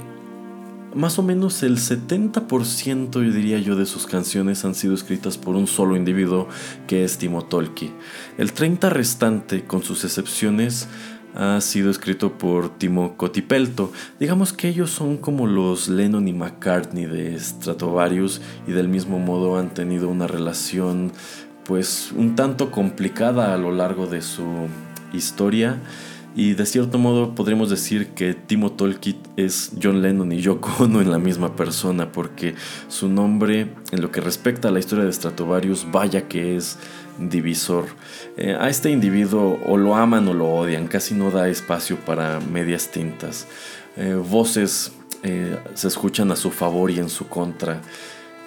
más 0.94 1.20
o 1.20 1.24
menos 1.24 1.64
el 1.64 1.78
70% 1.78 3.12
yo 3.14 3.32
diría 3.32 3.60
yo 3.60 3.76
de 3.76 3.86
sus 3.86 4.08
canciones 4.08 4.66
han 4.66 4.76
sido 4.76 4.94
escritas 4.94 5.38
por 5.38 5.56
un 5.56 5.68
solo 5.68 5.96
individuo 5.96 6.48
que 6.88 7.04
es 7.04 7.18
Timo 7.18 7.46
Tolki. 7.46 7.92
El 8.38 8.54
30 8.54 8.90
restante, 8.90 9.64
con 9.64 9.84
sus 9.84 10.04
excepciones, 10.04 10.88
ha 11.34 11.62
sido 11.62 11.90
escrito 11.90 12.38
por 12.38 12.78
Timo 12.78 13.16
Cotipelto. 13.16 13.92
Digamos 14.20 14.54
que 14.54 14.68
ellos 14.68 14.92
son 14.92 15.18
como 15.18 15.48
los 15.48 15.88
Lennon 15.88 16.28
y 16.28 16.34
McCartney 16.34 17.06
de 17.06 17.40
Stratovarius 17.40 18.42
y 18.68 18.72
del 18.72 18.90
mismo 18.90 19.20
modo 19.20 19.58
han 19.58 19.74
tenido 19.74 20.10
una 20.10 20.28
relación 20.28 21.12
pues 21.64 22.12
un 22.16 22.36
tanto 22.36 22.72
complicada 22.72 23.54
a 23.54 23.58
lo 23.58 23.72
largo 23.72 24.08
de 24.08 24.22
su 24.22 24.68
historia. 25.14 25.80
Y 26.34 26.54
de 26.54 26.66
cierto 26.66 26.98
modo 26.98 27.36
podríamos 27.36 27.70
decir 27.70 28.10
que 28.10 28.34
Timo 28.34 28.72
Tolkien 28.72 29.18
es 29.36 29.72
John 29.82 30.02
Lennon 30.02 30.32
y 30.32 30.40
Yoko 30.40 30.72
Ono 30.84 31.02
en 31.02 31.12
la 31.12 31.20
misma 31.20 31.56
persona, 31.56 32.12
porque 32.12 32.56
su 32.88 33.10
nombre, 33.10 33.74
en 33.92 34.02
lo 34.02 34.12
que 34.12 34.22
respecta 34.22 34.70
a 34.70 34.72
la 34.72 34.80
historia 34.80 35.04
de 35.04 35.12
Stratovarius, 35.12 35.88
vaya 35.92 36.28
que 36.28 36.56
es 36.56 36.78
divisor. 37.20 37.86
Eh, 38.38 38.56
a 38.58 38.70
este 38.70 38.90
individuo 38.90 39.60
o 39.66 39.78
lo 39.78 39.96
aman 39.96 40.28
o 40.28 40.34
lo 40.34 40.48
odian, 40.50 40.88
casi 40.88 41.14
no 41.14 41.32
da 41.32 41.50
espacio 41.50 41.98
para 41.98 42.40
medias 42.40 42.90
tintas. 42.90 43.48
Eh, 43.98 44.14
voces 44.14 44.94
eh, 45.24 45.58
se 45.74 45.88
escuchan 45.88 46.32
a 46.32 46.36
su 46.36 46.50
favor 46.50 46.92
y 46.92 47.00
en 47.00 47.10
su 47.10 47.28
contra. 47.28 47.82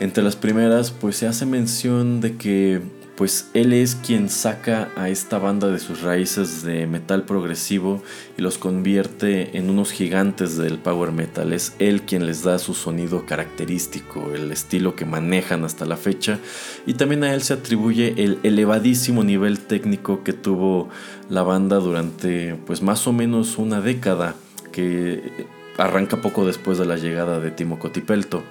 Entre 0.01 0.25
las 0.25 0.37
primeras, 0.37 0.91
pues 0.91 1.17
se 1.17 1.27
hace 1.27 1.47
mención 1.47 2.21
de 2.21 2.37
que 2.37 2.81
pues 3.17 3.49
él 3.55 3.73
es 3.73 3.95
quien 3.95 4.29
saca 4.29 4.91
a 4.97 5.09
esta 5.09 5.39
banda 5.39 5.69
de 5.69 5.79
sus 5.79 6.03
raíces 6.03 6.65
de 6.65 6.87
metal 6.87 7.23
progresivo 7.25 8.03
y 8.37 8.43
los 8.43 8.59
convierte 8.59 9.57
en 9.57 9.71
unos 9.71 9.93
gigantes 9.93 10.57
del 10.57 10.79
power 10.79 11.13
metal. 11.13 11.53
Es 11.53 11.75
él 11.79 12.03
quien 12.03 12.27
les 12.27 12.43
da 12.43 12.59
su 12.59 12.75
sonido 12.75 13.25
característico, 13.25 14.33
el 14.35 14.51
estilo 14.51 14.97
que 14.97 15.05
manejan 15.05 15.65
hasta 15.65 15.85
la 15.85 15.97
fecha 15.97 16.41
y 16.87 16.95
también 16.95 17.23
a 17.23 17.33
él 17.35 17.43
se 17.43 17.55
atribuye 17.55 18.15
el 18.17 18.39
elevadísimo 18.43 19.23
nivel 19.23 19.61
técnico 19.61 20.25
que 20.25 20.33
tuvo 20.33 20.89
la 21.29 21.43
banda 21.43 21.77
durante 21.77 22.57
pues 22.67 22.83
más 22.83 23.07
o 23.07 23.13
menos 23.13 23.59
una 23.59 23.81
década 23.81 24.35
que 24.73 25.47
arranca 25.77 26.21
poco 26.21 26.45
después 26.47 26.79
de 26.79 26.87
la 26.87 26.97
llegada 26.97 27.39
de 27.39 27.53
Timo 27.53 27.79
Cotipelto. 27.79 28.43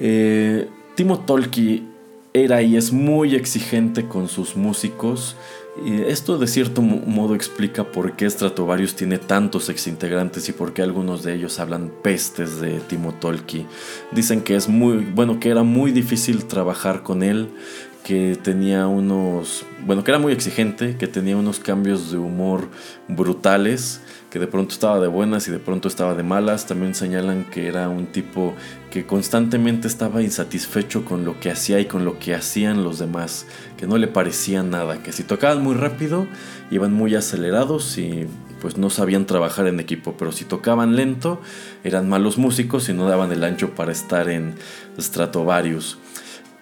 Eh, 0.00 0.68
Timo 0.96 1.20
Tolki 1.20 1.86
era 2.44 2.62
y 2.62 2.76
es 2.76 2.92
muy 2.92 3.34
exigente 3.34 4.06
con 4.06 4.28
sus 4.28 4.56
músicos. 4.56 5.36
Y 5.84 6.02
esto 6.02 6.38
de 6.38 6.48
cierto 6.48 6.82
modo 6.82 7.34
explica 7.34 7.84
por 7.84 8.16
qué 8.16 8.28
Stratovarius 8.28 8.94
tiene 8.94 9.18
tantos 9.18 9.68
exintegrantes 9.68 10.48
y 10.48 10.52
por 10.52 10.72
qué 10.72 10.82
algunos 10.82 11.22
de 11.22 11.34
ellos 11.34 11.60
hablan 11.60 11.92
pestes 12.02 12.60
de 12.60 12.80
Timo 12.80 13.14
Tolki. 13.14 13.66
Dicen 14.10 14.40
que 14.40 14.56
es 14.56 14.68
muy, 14.68 14.96
bueno, 15.14 15.38
que 15.38 15.50
era 15.50 15.62
muy 15.62 15.92
difícil 15.92 16.46
trabajar 16.46 17.04
con 17.04 17.22
él, 17.22 17.48
que 18.02 18.36
tenía 18.42 18.88
unos, 18.88 19.64
bueno, 19.86 20.02
que 20.02 20.10
era 20.10 20.18
muy 20.18 20.32
exigente, 20.32 20.96
que 20.96 21.06
tenía 21.06 21.36
unos 21.36 21.60
cambios 21.60 22.10
de 22.10 22.18
humor 22.18 22.68
brutales 23.06 24.00
que 24.30 24.38
de 24.38 24.46
pronto 24.46 24.74
estaba 24.74 25.00
de 25.00 25.08
buenas 25.08 25.48
y 25.48 25.50
de 25.50 25.58
pronto 25.58 25.88
estaba 25.88 26.14
de 26.14 26.22
malas. 26.22 26.66
También 26.66 26.94
señalan 26.94 27.44
que 27.44 27.66
era 27.66 27.88
un 27.88 28.06
tipo 28.06 28.54
que 28.90 29.06
constantemente 29.06 29.88
estaba 29.88 30.22
insatisfecho 30.22 31.04
con 31.04 31.24
lo 31.24 31.40
que 31.40 31.50
hacía 31.50 31.80
y 31.80 31.86
con 31.86 32.04
lo 32.04 32.18
que 32.18 32.34
hacían 32.34 32.84
los 32.84 32.98
demás, 32.98 33.46
que 33.76 33.86
no 33.86 33.98
le 33.98 34.08
parecía 34.08 34.62
nada, 34.62 35.02
que 35.02 35.12
si 35.12 35.22
tocaban 35.22 35.62
muy 35.62 35.74
rápido 35.74 36.26
iban 36.70 36.92
muy 36.92 37.14
acelerados 37.14 37.98
y 37.98 38.26
pues 38.60 38.76
no 38.76 38.90
sabían 38.90 39.26
trabajar 39.26 39.66
en 39.68 39.80
equipo, 39.80 40.16
pero 40.18 40.32
si 40.32 40.44
tocaban 40.44 40.96
lento 40.96 41.40
eran 41.84 42.08
malos 42.08 42.38
músicos 42.38 42.88
y 42.88 42.92
no 42.92 43.08
daban 43.08 43.32
el 43.32 43.44
ancho 43.44 43.74
para 43.74 43.92
estar 43.92 44.28
en 44.28 44.54
Stratovarius. 44.98 45.98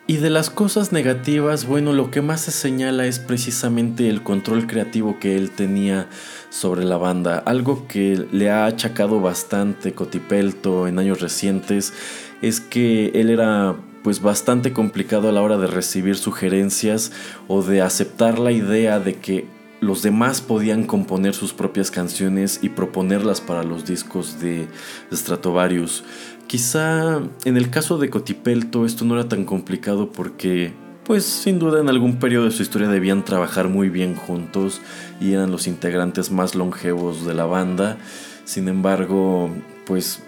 Y 0.08 0.18
de 0.18 0.30
las 0.30 0.50
cosas 0.50 0.92
negativas, 0.92 1.66
bueno, 1.66 1.92
lo 1.92 2.12
que 2.12 2.22
más 2.22 2.42
se 2.42 2.52
señala 2.52 3.06
es 3.06 3.18
precisamente 3.18 4.08
el 4.08 4.22
control 4.22 4.68
creativo 4.68 5.18
que 5.18 5.36
él 5.36 5.50
tenía 5.50 6.08
sobre 6.48 6.84
la 6.84 6.96
banda, 6.96 7.38
algo 7.38 7.88
que 7.88 8.24
le 8.30 8.48
ha 8.48 8.66
achacado 8.66 9.20
bastante 9.20 9.94
Cotipelto 9.94 10.86
en 10.86 11.00
años 11.00 11.20
recientes, 11.20 11.92
es 12.40 12.60
que 12.60 13.08
él 13.14 13.30
era 13.30 13.74
pues 14.04 14.22
bastante 14.22 14.72
complicado 14.72 15.28
a 15.28 15.32
la 15.32 15.42
hora 15.42 15.58
de 15.58 15.66
recibir 15.66 16.14
sugerencias 16.16 17.10
o 17.48 17.64
de 17.64 17.82
aceptar 17.82 18.38
la 18.38 18.52
idea 18.52 19.00
de 19.00 19.14
que 19.14 19.46
los 19.80 20.02
demás 20.02 20.40
podían 20.40 20.84
componer 20.84 21.34
sus 21.34 21.52
propias 21.52 21.90
canciones 21.90 22.60
y 22.62 22.70
proponerlas 22.70 23.40
para 23.40 23.62
los 23.62 23.84
discos 23.84 24.40
de 24.40 24.68
Stratovarius. 25.12 26.04
Quizá 26.46 27.20
en 27.44 27.56
el 27.56 27.70
caso 27.70 27.98
de 27.98 28.08
Cotipelto 28.08 28.86
esto 28.86 29.04
no 29.04 29.14
era 29.14 29.28
tan 29.28 29.44
complicado 29.44 30.12
porque, 30.12 30.72
pues 31.04 31.24
sin 31.24 31.58
duda 31.58 31.80
en 31.80 31.88
algún 31.88 32.20
periodo 32.20 32.44
de 32.44 32.52
su 32.52 32.62
historia 32.62 32.88
debían 32.88 33.24
trabajar 33.24 33.68
muy 33.68 33.88
bien 33.88 34.14
juntos 34.14 34.80
y 35.20 35.32
eran 35.32 35.50
los 35.50 35.66
integrantes 35.66 36.30
más 36.30 36.54
longevos 36.54 37.26
de 37.26 37.34
la 37.34 37.46
banda. 37.46 37.98
Sin 38.44 38.68
embargo, 38.68 39.50
pues 39.86 40.22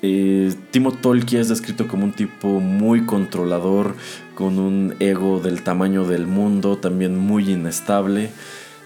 eh, 0.00 0.54
Timo 0.70 0.92
Tolkien 0.92 1.40
es 1.40 1.48
descrito 1.48 1.88
como 1.88 2.04
un 2.04 2.12
tipo 2.12 2.60
muy 2.60 3.04
controlador, 3.04 3.96
con 4.36 4.60
un 4.60 4.94
ego 5.00 5.40
del 5.40 5.62
tamaño 5.62 6.06
del 6.06 6.28
mundo, 6.28 6.78
también 6.78 7.18
muy 7.18 7.50
inestable. 7.50 8.30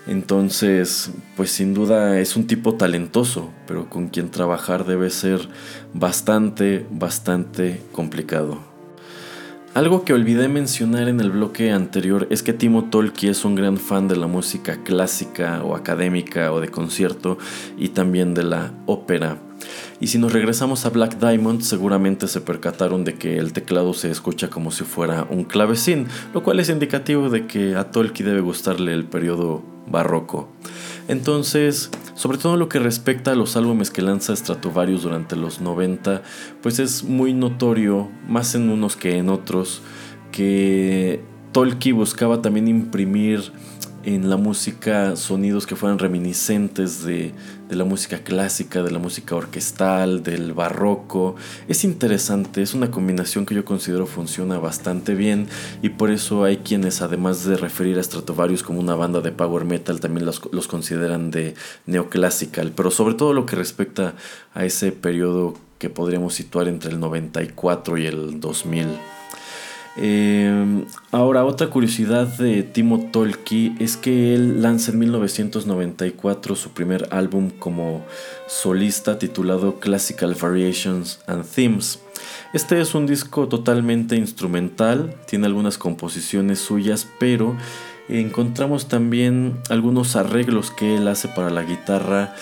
Entonces, 0.06 1.12
pues 1.36 1.52
sin 1.52 1.74
duda 1.74 2.18
es 2.18 2.36
un 2.36 2.46
tipo 2.46 2.74
talentoso, 2.74 3.50
pero 3.66 3.88
con 3.88 4.08
quien 4.08 4.30
trabajar 4.30 4.84
debe 4.84 5.10
ser 5.10 5.48
bastante, 5.94 6.84
bastante 6.90 7.80
complicado. 7.92 8.72
Algo 9.74 10.04
que 10.04 10.12
olvidé 10.12 10.48
mencionar 10.48 11.08
en 11.08 11.18
el 11.20 11.30
bloque 11.30 11.70
anterior 11.70 12.26
es 12.28 12.42
que 12.42 12.52
Timo 12.52 12.90
Tolki 12.90 13.28
es 13.28 13.42
un 13.46 13.54
gran 13.54 13.78
fan 13.78 14.06
de 14.06 14.16
la 14.16 14.26
música 14.26 14.82
clásica 14.84 15.62
o 15.64 15.74
académica 15.74 16.52
o 16.52 16.60
de 16.60 16.68
concierto 16.68 17.38
y 17.78 17.88
también 17.88 18.34
de 18.34 18.42
la 18.42 18.74
ópera. 18.84 19.38
Y 19.98 20.08
si 20.08 20.18
nos 20.18 20.32
regresamos 20.32 20.84
a 20.84 20.90
Black 20.90 21.18
Diamond, 21.18 21.62
seguramente 21.62 22.28
se 22.28 22.42
percataron 22.42 23.04
de 23.04 23.14
que 23.14 23.38
el 23.38 23.54
teclado 23.54 23.94
se 23.94 24.10
escucha 24.10 24.50
como 24.50 24.72
si 24.72 24.84
fuera 24.84 25.26
un 25.30 25.44
clavecín, 25.44 26.06
lo 26.34 26.42
cual 26.42 26.60
es 26.60 26.68
indicativo 26.68 27.30
de 27.30 27.46
que 27.46 27.74
a 27.74 27.90
Tolki 27.90 28.22
debe 28.22 28.42
gustarle 28.42 28.92
el 28.92 29.06
periodo 29.06 29.71
barroco. 29.92 30.48
Entonces, 31.06 31.90
sobre 32.14 32.38
todo 32.38 32.56
lo 32.56 32.68
que 32.68 32.78
respecta 32.78 33.32
a 33.32 33.34
los 33.34 33.56
álbumes 33.56 33.90
que 33.90 34.02
lanza 34.02 34.34
Stratovarius 34.34 35.02
durante 35.02 35.36
los 35.36 35.60
90, 35.60 36.22
pues 36.62 36.78
es 36.78 37.04
muy 37.04 37.32
notorio, 37.32 38.08
más 38.26 38.54
en 38.54 38.70
unos 38.70 38.96
que 38.96 39.18
en 39.18 39.28
otros, 39.28 39.82
que 40.30 41.22
Tolki 41.52 41.92
buscaba 41.92 42.42
también 42.42 42.68
imprimir 42.68 43.52
en 44.04 44.28
la 44.28 44.36
música 44.36 45.16
sonidos 45.16 45.66
que 45.66 45.76
fueran 45.76 45.98
reminiscentes 45.98 47.04
de, 47.04 47.32
la 47.76 47.84
música 47.84 48.18
clásica, 48.18 48.82
de 48.82 48.90
la 48.90 48.98
música 48.98 49.34
orquestal, 49.34 50.22
del 50.22 50.52
barroco. 50.52 51.36
Es 51.68 51.84
interesante, 51.84 52.62
es 52.62 52.74
una 52.74 52.90
combinación 52.90 53.46
que 53.46 53.54
yo 53.54 53.64
considero 53.64 54.06
funciona 54.06 54.58
bastante 54.58 55.14
bien 55.14 55.48
y 55.82 55.90
por 55.90 56.10
eso 56.10 56.44
hay 56.44 56.58
quienes 56.58 57.02
además 57.02 57.44
de 57.44 57.56
referir 57.56 57.98
a 57.98 58.02
Stratovarius 58.02 58.62
como 58.62 58.80
una 58.80 58.94
banda 58.94 59.20
de 59.20 59.32
power 59.32 59.64
metal 59.64 60.00
también 60.00 60.26
los, 60.26 60.42
los 60.52 60.68
consideran 60.68 61.30
de 61.30 61.54
neoclassical, 61.86 62.72
pero 62.72 62.90
sobre 62.90 63.14
todo 63.14 63.32
lo 63.32 63.46
que 63.46 63.56
respecta 63.56 64.14
a 64.54 64.64
ese 64.64 64.92
periodo 64.92 65.54
que 65.78 65.90
podríamos 65.90 66.34
situar 66.34 66.68
entre 66.68 66.92
el 66.92 67.00
94 67.00 67.98
y 67.98 68.06
el 68.06 68.40
2000. 68.40 68.86
Eh, 69.96 70.84
ahora, 71.10 71.44
otra 71.44 71.68
curiosidad 71.68 72.26
de 72.38 72.62
Timo 72.62 73.10
Tolki 73.12 73.74
es 73.78 73.96
que 73.96 74.34
él 74.34 74.62
lanza 74.62 74.92
en 74.92 74.98
1994 75.00 76.56
su 76.56 76.70
primer 76.70 77.08
álbum 77.10 77.50
como 77.50 78.04
solista 78.46 79.18
titulado 79.18 79.80
Classical 79.80 80.34
Variations 80.34 81.20
and 81.26 81.44
Themes. 81.44 82.00
Este 82.54 82.80
es 82.80 82.94
un 82.94 83.06
disco 83.06 83.48
totalmente 83.48 84.16
instrumental, 84.16 85.14
tiene 85.26 85.46
algunas 85.46 85.78
composiciones 85.78 86.58
suyas, 86.58 87.06
pero 87.18 87.56
encontramos 88.08 88.88
también 88.88 89.58
algunos 89.70 90.16
arreglos 90.16 90.70
que 90.70 90.96
él 90.96 91.08
hace 91.08 91.28
para 91.28 91.50
la 91.50 91.62
guitarra 91.62 92.34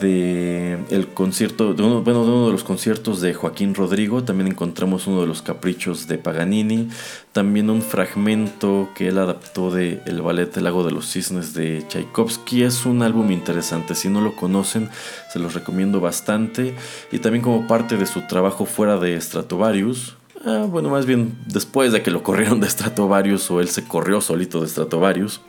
de 0.00 0.78
el 0.90 1.08
concierto 1.08 1.74
de 1.74 1.82
uno, 1.82 2.02
bueno, 2.02 2.24
de 2.24 2.30
uno 2.30 2.46
de 2.46 2.52
los 2.52 2.64
conciertos 2.64 3.20
de 3.20 3.34
Joaquín 3.34 3.74
Rodrigo 3.74 4.24
también 4.24 4.48
encontramos 4.48 5.06
uno 5.06 5.20
de 5.20 5.26
los 5.26 5.42
caprichos 5.42 6.08
de 6.08 6.18
Paganini 6.18 6.88
también 7.32 7.70
un 7.70 7.82
fragmento 7.82 8.90
que 8.94 9.08
él 9.08 9.18
adaptó 9.18 9.70
de 9.70 10.00
el 10.06 10.22
ballet 10.22 10.56
El 10.56 10.64
lago 10.64 10.84
de 10.84 10.92
los 10.92 11.10
cisnes 11.10 11.54
de 11.54 11.84
Tchaikovsky 11.88 12.62
es 12.62 12.86
un 12.86 13.02
álbum 13.02 13.30
interesante 13.30 13.94
si 13.94 14.08
no 14.08 14.20
lo 14.20 14.36
conocen 14.36 14.88
se 15.32 15.38
los 15.38 15.54
recomiendo 15.54 16.00
bastante 16.00 16.74
y 17.12 17.18
también 17.18 17.42
como 17.42 17.66
parte 17.66 17.96
de 17.96 18.06
su 18.06 18.22
trabajo 18.26 18.66
fuera 18.66 18.98
de 18.98 19.20
Stratovarius 19.20 20.16
Ah, 20.44 20.66
bueno, 20.68 20.88
más 20.88 21.04
bien 21.04 21.36
después 21.46 21.90
de 21.90 22.02
que 22.02 22.12
lo 22.12 22.22
corrieron 22.22 22.60
de 22.60 22.70
Stratovarius 22.70 23.50
o 23.50 23.60
él 23.60 23.68
se 23.68 23.84
corrió 23.84 24.20
solito 24.20 24.60
de 24.60 24.68
Stratovarius. 24.68 25.40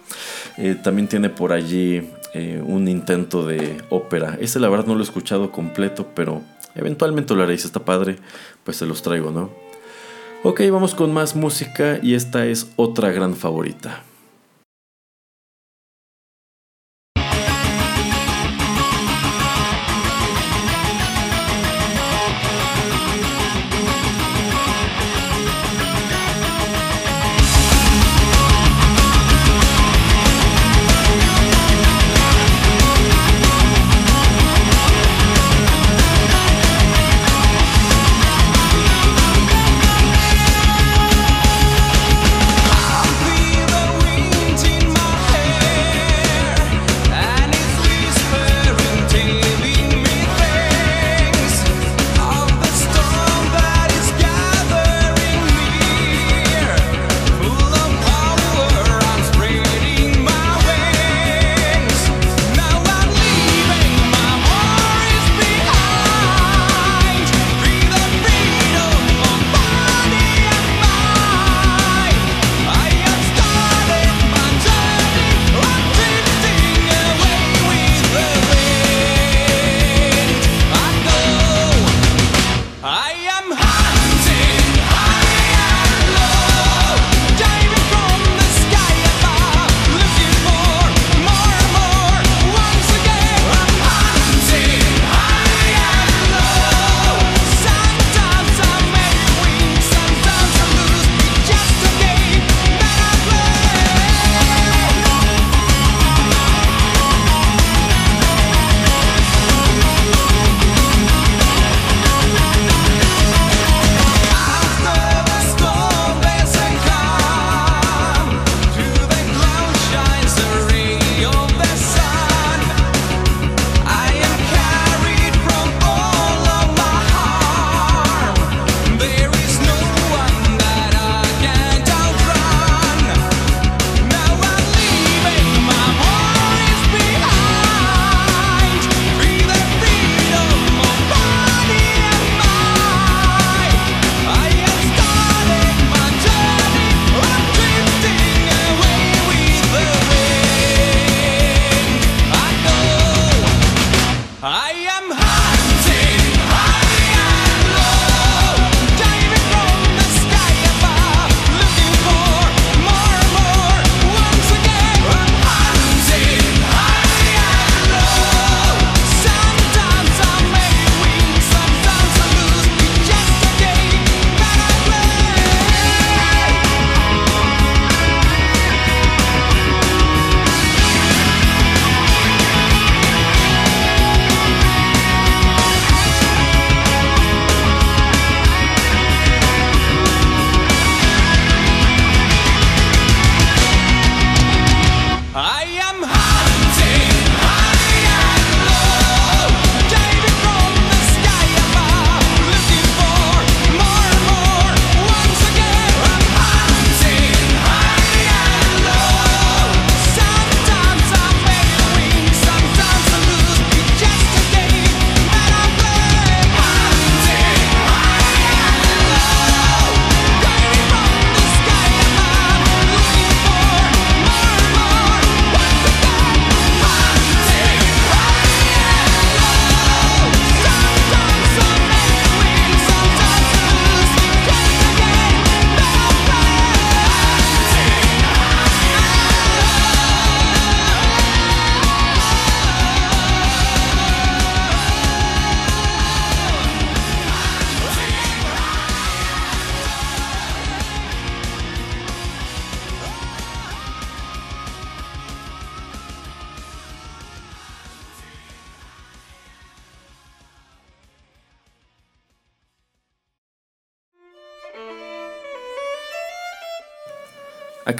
Eh, 0.58 0.76
también 0.82 1.08
tiene 1.08 1.30
por 1.30 1.54
allí 1.54 2.10
eh, 2.34 2.62
un 2.65 2.88
intento 2.88 3.46
de 3.46 3.78
ópera. 3.89 4.38
Ese 4.39 4.60
la 4.60 4.70
verdad 4.70 4.86
no 4.86 4.96
lo 4.96 5.02
he 5.02 5.04
escuchado 5.04 5.52
completo, 5.52 6.08
pero 6.15 6.42
eventualmente 6.76 7.34
lo 7.34 7.44
haré. 7.44 7.58
Si 7.58 7.68
está 7.68 7.86
padre, 7.86 8.18
pues 8.63 8.78
se 8.78 8.86
los 8.86 9.02
traigo, 9.02 9.32
¿no? 9.32 9.50
Ok, 10.44 10.62
vamos 10.72 10.96
con 10.96 11.13
más 11.13 11.36
música 11.36 12.00
y 12.02 12.13
esta 12.13 12.46
es 12.46 12.72
otra 12.78 13.12
gran 13.12 13.36
favorita. 13.36 14.04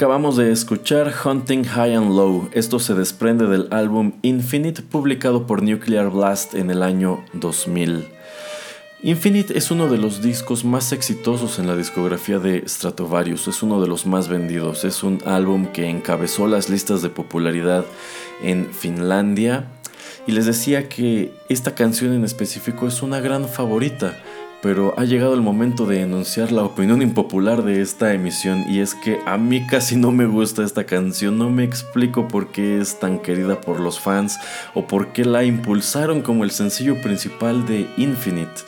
Acabamos 0.00 0.38
de 0.38 0.50
escuchar 0.50 1.12
Hunting 1.26 1.62
High 1.62 1.94
and 1.94 2.16
Low. 2.16 2.48
Esto 2.52 2.78
se 2.78 2.94
desprende 2.94 3.46
del 3.48 3.68
álbum 3.70 4.12
Infinite 4.22 4.80
publicado 4.80 5.46
por 5.46 5.62
Nuclear 5.62 6.08
Blast 6.08 6.54
en 6.54 6.70
el 6.70 6.82
año 6.82 7.22
2000. 7.34 8.08
Infinite 9.02 9.58
es 9.58 9.70
uno 9.70 9.88
de 9.88 9.98
los 9.98 10.22
discos 10.22 10.64
más 10.64 10.92
exitosos 10.92 11.58
en 11.58 11.66
la 11.66 11.76
discografía 11.76 12.38
de 12.38 12.66
Stratovarius, 12.66 13.46
es 13.46 13.62
uno 13.62 13.78
de 13.82 13.88
los 13.88 14.06
más 14.06 14.28
vendidos, 14.28 14.86
es 14.86 15.02
un 15.02 15.18
álbum 15.26 15.66
que 15.66 15.90
encabezó 15.90 16.46
las 16.46 16.70
listas 16.70 17.02
de 17.02 17.10
popularidad 17.10 17.84
en 18.42 18.72
Finlandia 18.72 19.66
y 20.26 20.32
les 20.32 20.46
decía 20.46 20.88
que 20.88 21.30
esta 21.50 21.74
canción 21.74 22.14
en 22.14 22.24
específico 22.24 22.88
es 22.88 23.02
una 23.02 23.20
gran 23.20 23.46
favorita 23.46 24.18
pero 24.62 24.94
ha 24.98 25.04
llegado 25.04 25.34
el 25.34 25.40
momento 25.40 25.86
de 25.86 26.02
enunciar 26.02 26.52
la 26.52 26.62
opinión 26.62 27.00
impopular 27.00 27.62
de 27.62 27.80
esta 27.80 28.12
emisión 28.12 28.64
y 28.68 28.80
es 28.80 28.94
que 28.94 29.18
a 29.26 29.38
mí 29.38 29.66
casi 29.66 29.96
no 29.96 30.12
me 30.12 30.26
gusta 30.26 30.64
esta 30.64 30.84
canción, 30.84 31.38
no 31.38 31.48
me 31.48 31.64
explico 31.64 32.28
por 32.28 32.52
qué 32.52 32.80
es 32.80 32.98
tan 32.98 33.20
querida 33.20 33.60
por 33.60 33.80
los 33.80 34.00
fans 34.00 34.38
o 34.74 34.86
por 34.86 35.12
qué 35.12 35.24
la 35.24 35.44
impulsaron 35.44 36.20
como 36.20 36.44
el 36.44 36.50
sencillo 36.50 37.00
principal 37.00 37.66
de 37.66 37.88
Infinite. 37.96 38.62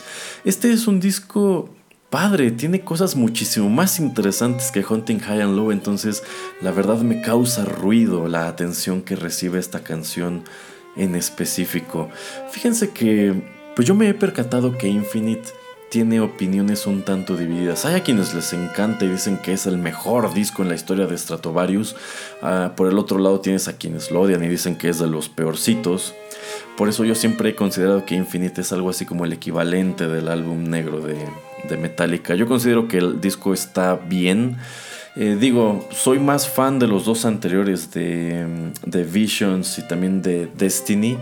Este 0.45 0.71
es 0.73 0.87
un 0.87 0.99
disco 0.99 1.69
padre, 2.09 2.51
tiene 2.51 2.81
cosas 2.81 3.15
muchísimo 3.15 3.69
más 3.69 3.99
interesantes 3.99 4.71
que 4.71 4.85
Hunting 4.87 5.19
High 5.19 5.41
and 5.41 5.55
Low, 5.55 5.71
entonces 5.71 6.23
la 6.61 6.71
verdad 6.71 7.01
me 7.01 7.21
causa 7.21 7.65
ruido 7.65 8.27
la 8.27 8.47
atención 8.47 9.01
que 9.01 9.15
recibe 9.15 9.59
esta 9.59 9.83
canción 9.83 10.43
en 10.95 11.15
específico. 11.15 12.09
Fíjense 12.49 12.89
que 12.89 13.33
pues 13.75 13.87
yo 13.87 13.95
me 13.95 14.07
he 14.07 14.13
percatado 14.13 14.77
que 14.77 14.87
Infinite 14.87 15.49
tiene 15.93 16.21
opiniones 16.21 16.87
un 16.87 17.03
tanto 17.03 17.37
divididas. 17.37 17.85
Hay 17.85 17.93
a 17.93 18.03
quienes 18.03 18.33
les 18.33 18.51
encanta 18.53 19.05
y 19.05 19.09
dicen 19.09 19.37
que 19.37 19.53
es 19.53 19.67
el 19.67 19.77
mejor 19.77 20.33
disco 20.33 20.63
en 20.63 20.69
la 20.69 20.73
historia 20.73 21.05
de 21.05 21.15
Stratovarius. 21.15 21.95
Ah, 22.41 22.71
por 22.75 22.87
el 22.87 22.97
otro 22.97 23.19
lado 23.19 23.41
tienes 23.41 23.67
a 23.67 23.77
quienes 23.77 24.09
lo 24.09 24.21
odian 24.21 24.43
y 24.43 24.47
dicen 24.47 24.75
que 24.75 24.89
es 24.89 24.97
de 24.97 25.05
los 25.05 25.29
peorcitos. 25.29 26.15
Por 26.77 26.89
eso 26.89 27.05
yo 27.05 27.13
siempre 27.13 27.49
he 27.49 27.55
considerado 27.55 28.05
que 28.07 28.15
Infinite 28.15 28.61
es 28.61 28.73
algo 28.73 28.89
así 28.89 29.05
como 29.05 29.23
el 29.23 29.33
equivalente 29.33 30.07
del 30.07 30.29
álbum 30.29 30.63
negro 30.63 30.99
de, 30.99 31.15
Metallica. 31.77 32.33
Yo 32.33 32.47
considero 32.47 32.87
que 32.87 32.97
el 32.97 33.21
disco 33.21 33.53
está 33.53 33.93
bien. 33.93 34.57
Eh, 35.15 35.37
digo, 35.39 35.87
soy 35.91 36.17
más 36.17 36.49
fan 36.49 36.79
de 36.79 36.87
los 36.87 37.05
dos 37.05 37.23
anteriores, 37.23 37.91
de, 37.91 38.47
de 38.83 39.03
Visions 39.03 39.77
y 39.77 39.83
también 39.83 40.23
de 40.23 40.47
Destiny. 40.57 41.19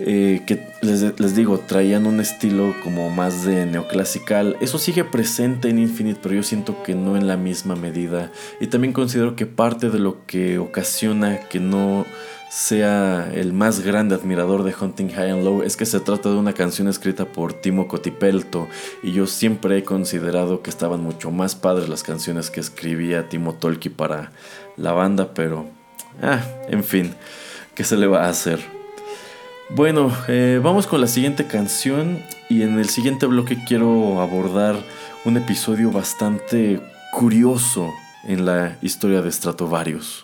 Eh, 0.00 0.42
que 0.44 0.66
les, 0.82 1.36
digo, 1.36 1.58
traían 1.60 2.06
un 2.06 2.18
estilo 2.18 2.74
como 2.82 3.10
más 3.10 3.44
de 3.44 3.64
neoclasical. 3.64 4.56
Eso 4.60 4.78
sigue 4.78 5.04
presente 5.04 5.68
en 5.68 5.78
Infinite, 5.78 6.18
pero 6.22 6.34
yo 6.34 6.42
siento 6.42 6.82
que 6.82 6.94
no 6.94 7.16
en 7.16 7.28
la 7.28 7.36
misma 7.36 7.76
medida. 7.76 8.32
Y 8.60 8.66
también 8.66 8.92
considero 8.92 9.36
que 9.36 9.46
parte 9.46 9.90
de 9.90 10.00
lo 10.00 10.26
que 10.26 10.58
ocasiona 10.58 11.40
que 11.48 11.60
no 11.60 12.06
sea 12.50 13.30
el 13.34 13.52
más 13.52 13.80
grande 13.80 14.14
admirador 14.14 14.62
de 14.62 14.74
Hunting 14.80 15.08
High 15.08 15.30
and 15.30 15.44
Low 15.44 15.62
es 15.62 15.76
que 15.76 15.86
se 15.86 15.98
trata 15.98 16.28
de 16.28 16.36
una 16.36 16.52
canción 16.52 16.86
escrita 16.86 17.24
por 17.24 17.52
Timo 17.52 17.88
Cotipelto 17.88 18.68
y 19.02 19.10
yo 19.10 19.26
siempre 19.26 19.78
he 19.78 19.82
considerado 19.82 20.62
que 20.62 20.70
estaban 20.70 21.02
mucho 21.02 21.32
más 21.32 21.56
padres 21.56 21.88
las 21.88 22.04
canciones 22.04 22.50
que 22.50 22.60
escribía 22.60 23.28
Timo 23.28 23.54
Tolki 23.54 23.88
para 23.88 24.30
la 24.76 24.92
banda, 24.92 25.34
pero 25.34 25.66
ah, 26.22 26.44
en 26.68 26.84
fin, 26.84 27.14
¿qué 27.74 27.82
se 27.82 27.96
le 27.96 28.06
va 28.06 28.26
a 28.26 28.28
hacer? 28.28 28.73
Bueno, 29.70 30.12
eh, 30.28 30.60
vamos 30.62 30.86
con 30.86 31.00
la 31.00 31.06
siguiente 31.06 31.46
canción 31.46 32.22
y 32.50 32.62
en 32.62 32.78
el 32.78 32.88
siguiente 32.90 33.24
bloque 33.24 33.64
quiero 33.64 34.20
abordar 34.20 34.76
un 35.24 35.38
episodio 35.38 35.90
bastante 35.90 36.80
curioso 37.12 37.90
en 38.24 38.44
la 38.44 38.76
historia 38.82 39.22
de 39.22 39.32
Stratovarius. 39.32 40.23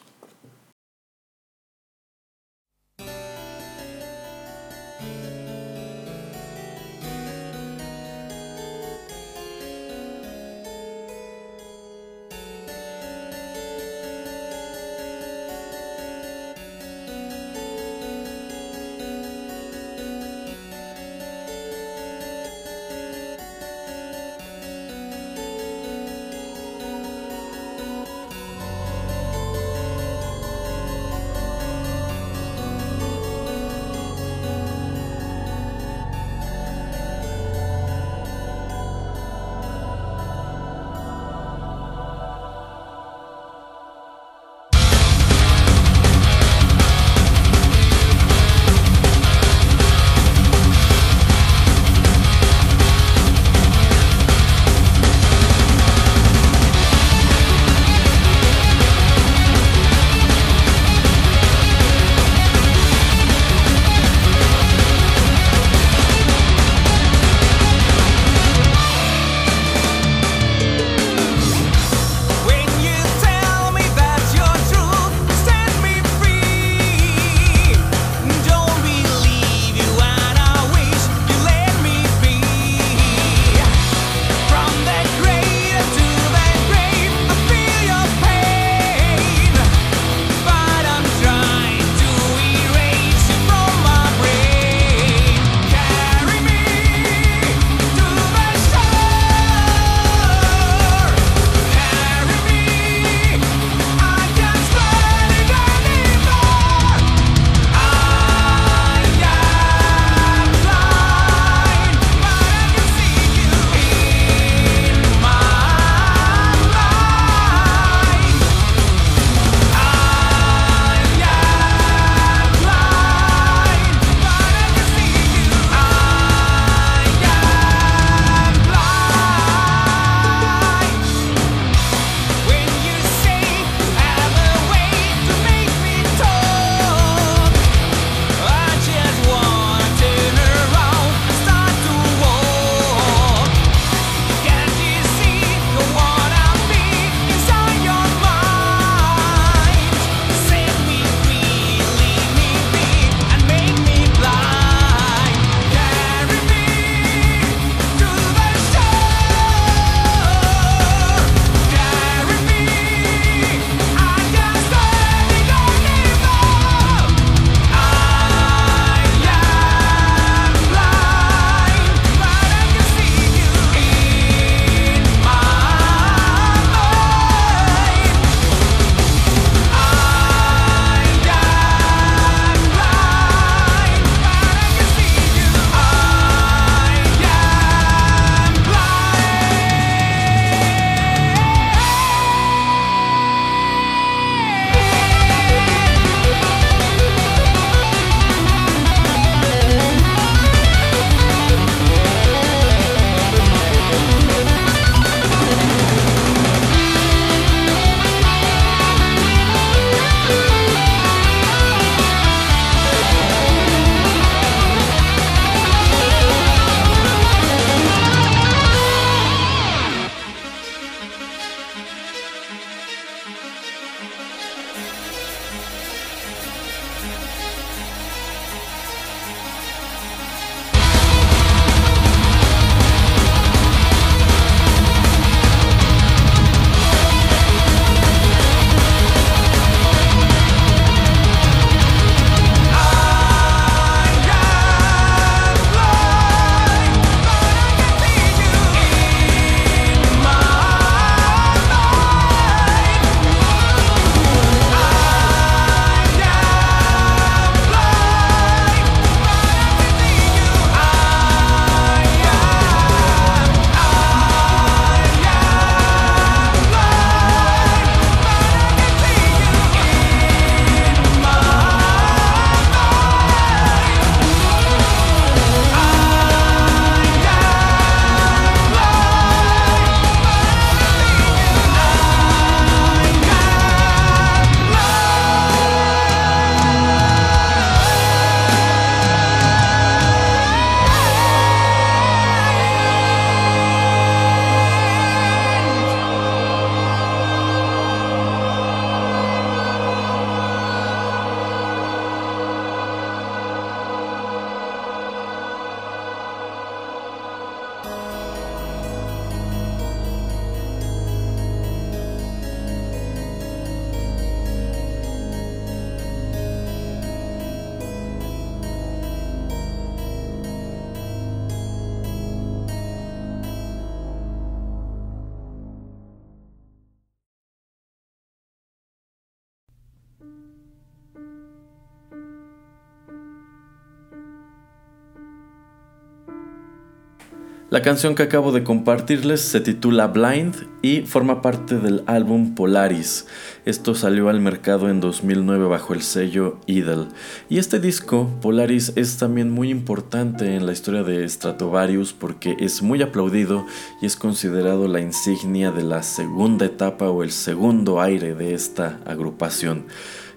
La 337.70 337.82
canción 337.82 338.16
que 338.16 338.24
acabo 338.24 338.50
de 338.50 338.64
compartirles 338.64 339.42
se 339.42 339.60
titula 339.60 340.08
Blind 340.08 340.56
y 340.82 341.02
forma 341.02 341.40
parte 341.40 341.78
del 341.78 342.02
álbum 342.06 342.56
Polaris. 342.56 343.28
Esto 343.64 343.94
salió 343.94 344.28
al 344.28 344.40
mercado 344.40 344.90
en 344.90 344.98
2009 344.98 345.68
bajo 345.68 345.94
el 345.94 346.02
sello 346.02 346.58
Idol. 346.66 347.10
Y 347.48 347.60
este 347.60 347.78
disco, 347.78 348.28
Polaris, 348.42 348.92
es 348.96 349.18
también 349.18 349.52
muy 349.52 349.70
importante 349.70 350.56
en 350.56 350.66
la 350.66 350.72
historia 350.72 351.04
de 351.04 351.28
Stratovarius 351.28 352.12
porque 352.12 352.56
es 352.58 352.82
muy 352.82 353.02
aplaudido 353.02 353.64
y 354.02 354.06
es 354.06 354.16
considerado 354.16 354.88
la 354.88 355.00
insignia 355.00 355.70
de 355.70 355.84
la 355.84 356.02
segunda 356.02 356.66
etapa 356.66 357.08
o 357.08 357.22
el 357.22 357.30
segundo 357.30 358.00
aire 358.00 358.34
de 358.34 358.52
esta 358.52 358.98
agrupación. 359.06 359.86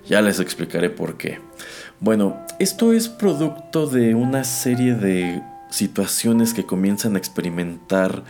Ya 0.07 0.21
les 0.21 0.39
explicaré 0.39 0.91
por 0.91 1.17
qué. 1.17 1.39
Bueno, 1.99 2.37
esto 2.59 2.93
es 2.93 3.09
producto 3.09 3.87
de 3.87 4.13
una 4.13 4.43
serie 4.43 4.93
de 4.93 5.41
situaciones 5.73 6.53
que 6.53 6.65
comienzan 6.65 7.15
a 7.15 7.17
experimentar 7.17 8.23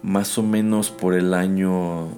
más 0.00 0.36
o 0.36 0.42
menos 0.42 0.90
por 0.90 1.14
el 1.14 1.32
año 1.32 2.08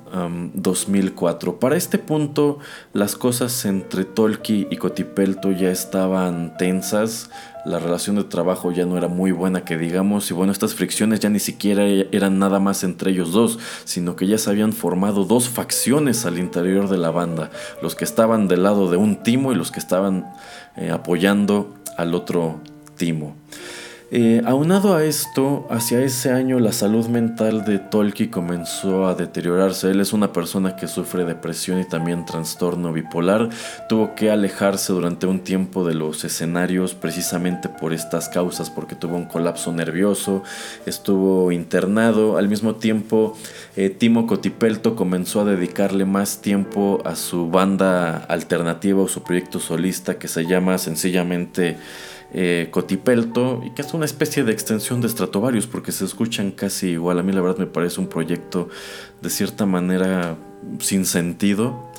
2004. 0.54 1.60
Para 1.60 1.76
este 1.76 1.98
punto, 1.98 2.58
las 2.92 3.14
cosas 3.14 3.64
entre 3.64 4.04
Tolki 4.04 4.66
y 4.70 4.76
Cotipelto 4.76 5.52
ya 5.52 5.70
estaban 5.70 6.56
tensas, 6.58 7.30
la 7.64 7.78
relación 7.78 8.16
de 8.16 8.24
trabajo 8.24 8.72
ya 8.72 8.84
no 8.86 8.98
era 8.98 9.06
muy 9.06 9.30
buena 9.30 9.64
que 9.64 9.78
digamos, 9.78 10.28
y 10.30 10.34
bueno, 10.34 10.52
estas 10.52 10.74
fricciones 10.74 11.20
ya 11.20 11.30
ni 11.30 11.38
siquiera 11.38 11.84
eran 11.86 12.40
nada 12.40 12.58
más 12.58 12.82
entre 12.82 13.12
ellos 13.12 13.32
dos, 13.32 13.60
sino 13.84 14.16
que 14.16 14.26
ya 14.26 14.36
se 14.36 14.50
habían 14.50 14.72
formado 14.72 15.24
dos 15.24 15.48
facciones 15.48 16.26
al 16.26 16.40
interior 16.40 16.88
de 16.88 16.98
la 16.98 17.10
banda, 17.10 17.50
los 17.82 17.94
que 17.94 18.04
estaban 18.04 18.48
del 18.48 18.64
lado 18.64 18.90
de 18.90 18.96
un 18.96 19.22
timo 19.22 19.52
y 19.52 19.54
los 19.54 19.70
que 19.70 19.78
estaban 19.78 20.26
eh, 20.76 20.90
apoyando 20.90 21.72
al 21.96 22.16
otro 22.16 22.60
timo. 22.96 23.36
Eh, 24.12 24.40
aunado 24.46 24.94
a 24.94 25.02
esto, 25.02 25.66
hacia 25.68 26.00
ese 26.00 26.30
año 26.30 26.60
la 26.60 26.70
salud 26.70 27.08
mental 27.08 27.64
de 27.64 27.80
Tolki 27.80 28.28
comenzó 28.28 29.08
a 29.08 29.16
deteriorarse. 29.16 29.90
Él 29.90 30.00
es 30.00 30.12
una 30.12 30.32
persona 30.32 30.76
que 30.76 30.86
sufre 30.86 31.24
depresión 31.24 31.80
y 31.80 31.84
también 31.84 32.24
trastorno 32.24 32.92
bipolar. 32.92 33.48
Tuvo 33.88 34.14
que 34.14 34.30
alejarse 34.30 34.92
durante 34.92 35.26
un 35.26 35.40
tiempo 35.40 35.84
de 35.84 35.94
los 35.94 36.22
escenarios 36.24 36.94
precisamente 36.94 37.68
por 37.68 37.92
estas 37.92 38.28
causas, 38.28 38.70
porque 38.70 38.94
tuvo 38.94 39.16
un 39.16 39.24
colapso 39.24 39.72
nervioso, 39.72 40.44
estuvo 40.86 41.50
internado. 41.50 42.38
Al 42.38 42.48
mismo 42.48 42.76
tiempo, 42.76 43.36
eh, 43.74 43.90
Timo 43.90 44.28
Cotipelto 44.28 44.94
comenzó 44.94 45.40
a 45.40 45.44
dedicarle 45.46 46.04
más 46.04 46.40
tiempo 46.40 47.02
a 47.04 47.16
su 47.16 47.50
banda 47.50 48.18
alternativa 48.28 49.02
o 49.02 49.08
su 49.08 49.24
proyecto 49.24 49.58
solista 49.58 50.16
que 50.16 50.28
se 50.28 50.46
llama 50.46 50.78
sencillamente 50.78 51.76
eh, 52.38 52.68
Cotipelto, 52.70 53.62
y 53.64 53.70
que 53.70 53.80
es 53.80 53.94
una 53.94 54.04
especie 54.04 54.44
de 54.44 54.52
extensión 54.52 55.00
de 55.00 55.08
Stratovarius, 55.08 55.66
porque 55.66 55.90
se 55.90 56.04
escuchan 56.04 56.50
casi 56.50 56.88
igual. 56.90 57.18
A 57.18 57.22
mí 57.22 57.32
la 57.32 57.40
verdad 57.40 57.56
me 57.56 57.66
parece 57.66 57.98
un 57.98 58.08
proyecto 58.08 58.68
de 59.22 59.30
cierta 59.30 59.64
manera 59.64 60.36
sin 60.78 61.06
sentido. 61.06 61.90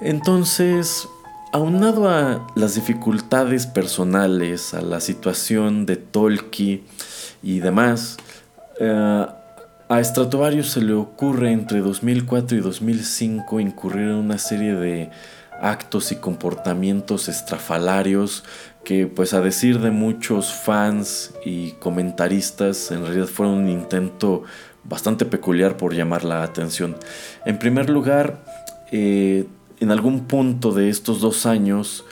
Entonces, 0.00 1.08
aunado 1.52 2.08
a 2.08 2.48
las 2.56 2.74
dificultades 2.74 3.68
personales, 3.68 4.74
a 4.74 4.80
la 4.80 4.98
situación 4.98 5.86
de 5.86 5.94
Tolki 5.94 6.82
y 7.40 7.60
demás, 7.60 8.16
eh, 8.80 9.26
a 9.88 10.04
Stratovarius 10.04 10.70
se 10.70 10.80
le 10.80 10.94
ocurre 10.94 11.52
entre 11.52 11.78
2004 11.78 12.58
y 12.58 12.60
2005 12.60 13.60
incurrir 13.60 14.08
en 14.08 14.14
una 14.16 14.38
serie 14.38 14.74
de 14.74 15.10
actos 15.60 16.12
y 16.12 16.16
comportamientos 16.16 17.28
estrafalarios 17.28 18.44
que 18.88 19.06
pues 19.06 19.34
a 19.34 19.42
decir 19.42 19.80
de 19.80 19.90
muchos 19.90 20.50
fans 20.50 21.34
y 21.44 21.72
comentaristas 21.72 22.90
en 22.90 23.04
realidad 23.04 23.26
fueron 23.26 23.56
un 23.56 23.68
intento 23.68 24.44
bastante 24.82 25.26
peculiar 25.26 25.76
por 25.76 25.92
llamar 25.92 26.24
la 26.24 26.42
atención. 26.42 26.96
En 27.44 27.58
primer 27.58 27.90
lugar, 27.90 28.42
eh, 28.90 29.44
en 29.80 29.90
algún 29.90 30.24
punto 30.24 30.72
de 30.72 30.88
estos 30.88 31.20
dos 31.20 31.44
años, 31.44 32.06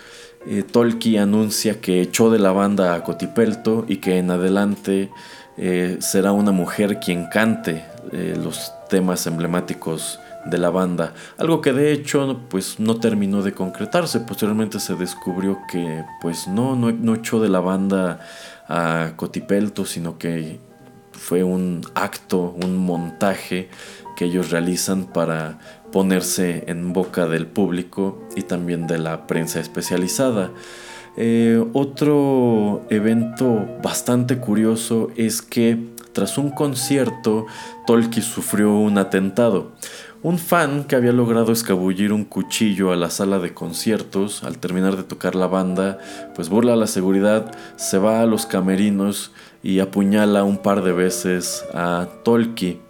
eh, 0.46 0.64
Tolki 0.70 1.16
anuncia 1.16 1.80
que 1.80 2.02
echó 2.02 2.28
de 2.30 2.40
la 2.40 2.52
banda 2.52 2.94
a 2.94 3.02
Cotipelto 3.04 3.86
y 3.88 3.96
que 3.96 4.18
en 4.18 4.30
adelante 4.30 5.08
eh, 5.56 5.96
será 6.00 6.32
una 6.32 6.52
mujer 6.52 7.00
quien 7.00 7.30
cante 7.30 7.86
los 8.12 8.70
temas 8.90 9.26
emblemáticos 9.26 10.20
de 10.50 10.58
la 10.58 10.70
banda, 10.70 11.14
algo 11.38 11.60
que 11.60 11.72
de 11.72 11.92
hecho 11.92 12.40
pues 12.48 12.78
no 12.78 12.96
terminó 12.96 13.42
de 13.42 13.52
concretarse, 13.52 14.20
posteriormente 14.20 14.80
se 14.80 14.94
descubrió 14.94 15.58
que 15.70 16.04
pues 16.20 16.48
no, 16.48 16.76
no, 16.76 17.14
echó 17.14 17.40
de 17.40 17.48
la 17.48 17.60
banda 17.60 18.20
a 18.68 19.12
Cotipelto, 19.16 19.84
sino 19.84 20.18
que 20.18 20.60
fue 21.12 21.42
un 21.42 21.82
acto, 21.94 22.54
un 22.62 22.76
montaje 22.76 23.68
que 24.16 24.26
ellos 24.26 24.50
realizan 24.50 25.04
para 25.06 25.58
ponerse 25.92 26.64
en 26.68 26.92
boca 26.92 27.26
del 27.26 27.46
público 27.46 28.26
y 28.34 28.42
también 28.42 28.86
de 28.86 28.98
la 28.98 29.26
prensa 29.26 29.60
especializada. 29.60 30.50
Eh, 31.18 31.64
otro 31.72 32.84
evento 32.90 33.66
bastante 33.82 34.38
curioso 34.38 35.08
es 35.16 35.40
que 35.40 35.96
tras 36.16 36.38
un 36.38 36.48
concierto, 36.48 37.44
Tolki 37.86 38.22
sufrió 38.22 38.72
un 38.72 38.96
atentado. 38.96 39.72
Un 40.26 40.38
fan 40.38 40.82
que 40.82 40.96
había 40.96 41.12
logrado 41.12 41.52
escabullir 41.52 42.12
un 42.12 42.24
cuchillo 42.24 42.90
a 42.90 42.96
la 42.96 43.10
sala 43.10 43.38
de 43.38 43.54
conciertos 43.54 44.42
al 44.42 44.58
terminar 44.58 44.96
de 44.96 45.04
tocar 45.04 45.36
la 45.36 45.46
banda, 45.46 45.98
pues 46.34 46.48
burla 46.48 46.74
la 46.74 46.88
seguridad, 46.88 47.56
se 47.76 47.98
va 47.98 48.20
a 48.20 48.26
los 48.26 48.44
camerinos 48.44 49.30
y 49.62 49.78
apuñala 49.78 50.42
un 50.42 50.58
par 50.58 50.82
de 50.82 50.90
veces 50.90 51.64
a 51.72 52.08
Tolki. 52.24 52.80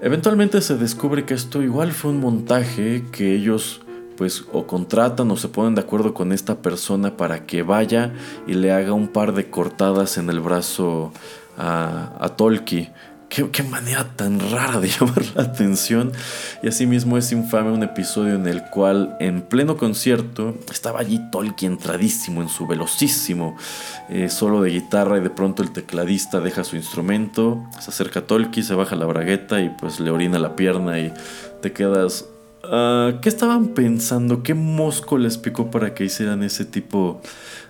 Eventualmente 0.00 0.62
se 0.62 0.78
descubre 0.78 1.26
que 1.26 1.34
esto 1.34 1.62
igual 1.62 1.92
fue 1.92 2.12
un 2.12 2.20
montaje 2.20 3.04
que 3.12 3.34
ellos 3.34 3.82
pues 4.16 4.46
o 4.50 4.66
contratan 4.66 5.30
o 5.30 5.36
se 5.36 5.48
ponen 5.48 5.74
de 5.74 5.82
acuerdo 5.82 6.14
con 6.14 6.32
esta 6.32 6.62
persona 6.62 7.18
para 7.18 7.44
que 7.44 7.62
vaya 7.62 8.14
y 8.46 8.54
le 8.54 8.72
haga 8.72 8.94
un 8.94 9.08
par 9.08 9.34
de 9.34 9.50
cortadas 9.50 10.16
en 10.16 10.30
el 10.30 10.40
brazo 10.40 11.12
a, 11.58 12.14
a 12.18 12.28
Tolki. 12.30 12.88
Qué, 13.28 13.62
manera 13.62 14.04
tan 14.16 14.40
rara 14.40 14.80
de 14.80 14.88
llamar 15.00 15.22
la 15.34 15.42
atención. 15.42 16.12
Y 16.62 16.68
asimismo 16.68 17.18
es 17.18 17.30
infame 17.30 17.70
un 17.70 17.82
episodio 17.82 18.34
en 18.34 18.46
el 18.46 18.62
cual 18.64 19.16
en 19.20 19.42
pleno 19.42 19.76
concierto 19.76 20.56
estaba 20.72 21.00
allí 21.00 21.20
Tolkien 21.30 21.72
entradísimo 21.72 22.40
en 22.40 22.48
su 22.48 22.66
velocísimo 22.66 23.56
eh, 24.08 24.30
solo 24.30 24.62
de 24.62 24.70
guitarra 24.70 25.18
y 25.18 25.20
de 25.20 25.30
pronto 25.30 25.62
el 25.62 25.72
tecladista 25.72 26.40
deja 26.40 26.64
su 26.64 26.76
instrumento, 26.76 27.64
se 27.80 27.90
acerca 27.90 28.20
a 28.20 28.26
Tolkien, 28.26 28.64
se 28.64 28.74
baja 28.74 28.96
la 28.96 29.06
bragueta 29.06 29.60
y 29.60 29.68
pues 29.68 30.00
le 30.00 30.10
orina 30.10 30.38
la 30.38 30.56
pierna 30.56 30.98
y 30.98 31.12
te 31.60 31.72
quedas... 31.72 32.24
Ah, 32.64 33.18
¿Qué 33.22 33.28
estaban 33.28 33.68
pensando? 33.68 34.42
¿Qué 34.42 34.54
mosco 34.54 35.16
les 35.16 35.38
picó 35.38 35.70
para 35.70 35.94
que 35.94 36.04
hicieran 36.04 36.42
ese 36.42 36.64
tipo 36.64 37.20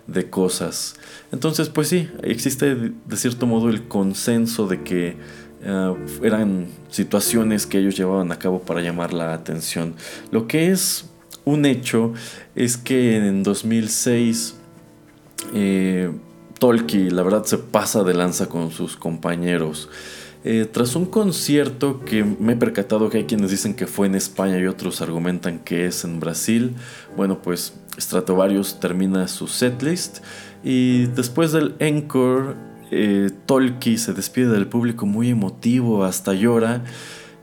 de 0.06 0.30
cosas? 0.30 0.96
Entonces, 1.30 1.68
pues 1.68 1.88
sí, 1.88 2.08
existe 2.22 2.74
de 2.74 3.16
cierto 3.16 3.46
modo 3.46 3.68
el 3.68 3.86
consenso 3.86 4.66
de 4.66 4.82
que 4.82 5.16
eh, 5.62 5.94
eran 6.22 6.66
situaciones 6.88 7.66
que 7.66 7.78
ellos 7.78 7.96
llevaban 7.96 8.30
a 8.32 8.38
cabo 8.38 8.60
para 8.60 8.80
llamar 8.80 9.12
la 9.12 9.34
atención. 9.34 9.94
Lo 10.30 10.46
que 10.46 10.70
es 10.70 11.06
un 11.44 11.66
hecho 11.66 12.12
es 12.54 12.76
que 12.76 13.16
en 13.16 13.42
2006 13.42 14.54
eh, 15.54 16.10
Tolki 16.58 17.10
la 17.10 17.22
verdad 17.22 17.44
se 17.44 17.58
pasa 17.58 18.04
de 18.04 18.14
lanza 18.14 18.48
con 18.48 18.70
sus 18.70 18.96
compañeros. 18.96 19.88
Eh, 20.44 20.68
tras 20.70 20.94
un 20.94 21.06
concierto 21.06 22.04
que 22.04 22.22
me 22.22 22.52
he 22.52 22.56
percatado 22.56 23.10
que 23.10 23.18
hay 23.18 23.24
quienes 23.24 23.50
dicen 23.50 23.74
que 23.74 23.86
fue 23.86 24.06
en 24.06 24.14
España 24.14 24.58
y 24.58 24.66
otros 24.66 25.00
argumentan 25.02 25.58
que 25.58 25.86
es 25.86 26.04
en 26.04 26.20
Brasil, 26.20 26.76
bueno 27.16 27.42
pues 27.42 27.74
Stratovarius 27.98 28.78
termina 28.78 29.26
su 29.26 29.48
setlist 29.48 30.18
y 30.62 31.06
después 31.06 31.50
del 31.50 31.74
encore 31.80 32.54
eh, 32.90 33.30
se 33.96 34.12
despide 34.12 34.48
del 34.48 34.66
público 34.66 35.06
muy 35.06 35.30
emotivo, 35.30 36.04
hasta 36.04 36.34
llora 36.34 36.84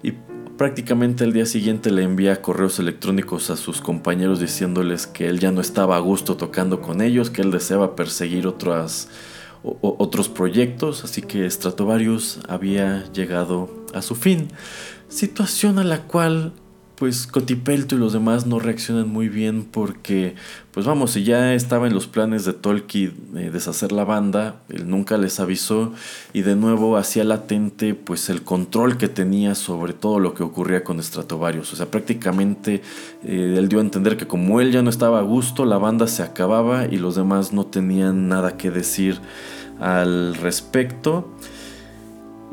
y 0.04 0.14
prácticamente 0.58 1.24
el 1.24 1.34
día 1.34 1.46
siguiente 1.46 1.92
le 1.92 2.04
envía 2.04 2.42
correos 2.42 2.80
electrónicos 2.80 3.50
a 3.50 3.58
sus 3.58 3.82
compañeros 3.82 4.40
diciéndoles 4.40 5.08
que 5.08 5.28
él 5.28 5.40
ya 5.40 5.52
no 5.52 5.62
estaba 5.62 5.98
a 5.98 6.00
gusto 6.00 6.38
tocando 6.38 6.82
con 6.82 7.02
ellos, 7.02 7.30
que 7.30 7.42
él 7.42 7.52
deseaba 7.52 7.96
perseguir 7.96 8.48
otros 8.48 10.30
proyectos, 10.30 11.04
así 11.04 11.22
que 11.22 11.50
Stratovarius 11.50 12.40
había 12.48 13.04
llegado 13.12 13.70
a 13.94 14.02
su 14.02 14.16
fin, 14.16 14.50
situación 15.10 15.80
a 15.80 15.84
la 15.84 16.04
cual 16.04 16.54
pues 16.96 17.28
Cotipelto 17.28 17.96
y 17.96 17.98
los 17.98 18.14
demás 18.14 18.46
no 18.46 18.60
reaccionan 18.60 19.10
muy 19.10 19.28
bien 19.28 19.66
porque, 19.66 20.36
pues 20.72 20.86
vamos, 20.86 21.12
si 21.12 21.24
ya 21.24 21.54
estaba 21.54 21.88
en 21.88 21.94
los 21.94 22.08
planes 22.08 22.46
de 22.46 22.54
Tolkien 22.54 23.14
de 23.34 23.52
deshacer 23.52 23.92
la 23.92 24.06
banda, 24.06 24.62
él 24.70 24.90
nunca 24.90 25.18
les 25.18 25.40
avisó 25.40 25.94
y 26.34 26.42
de 26.42 26.56
nuevo 26.56 26.98
hacía 26.98 27.24
latente 27.24 27.96
pues 27.96 28.30
el 28.30 28.44
control 28.44 28.98
que 28.98 29.08
tenía 29.08 29.56
sobre 29.56 29.94
todo 29.94 30.20
lo 30.20 30.34
que 30.34 30.44
ocurría 30.44 30.84
con 30.84 31.02
Stratovarius. 31.02 31.74
O 31.74 31.76
sea, 31.76 31.92
prácticamente 31.92 32.82
eh, 33.24 33.56
él 33.58 33.68
dio 33.68 33.80
a 33.80 33.82
entender 33.82 34.18
que 34.18 34.28
como 34.28 34.62
él 34.62 34.72
ya 34.72 34.82
no 34.82 34.90
estaba 34.90 35.20
a 35.20 35.24
gusto, 35.24 35.66
la 35.66 35.78
banda 35.78 36.08
se 36.08 36.24
acababa 36.24 36.86
y 36.86 36.98
los 36.98 37.16
demás 37.16 37.52
no 37.52 37.66
tenían 37.66 38.30
nada 38.30 38.58
que 38.58 38.72
decir 38.72 39.20
al 39.80 40.36
respecto. 40.36 41.30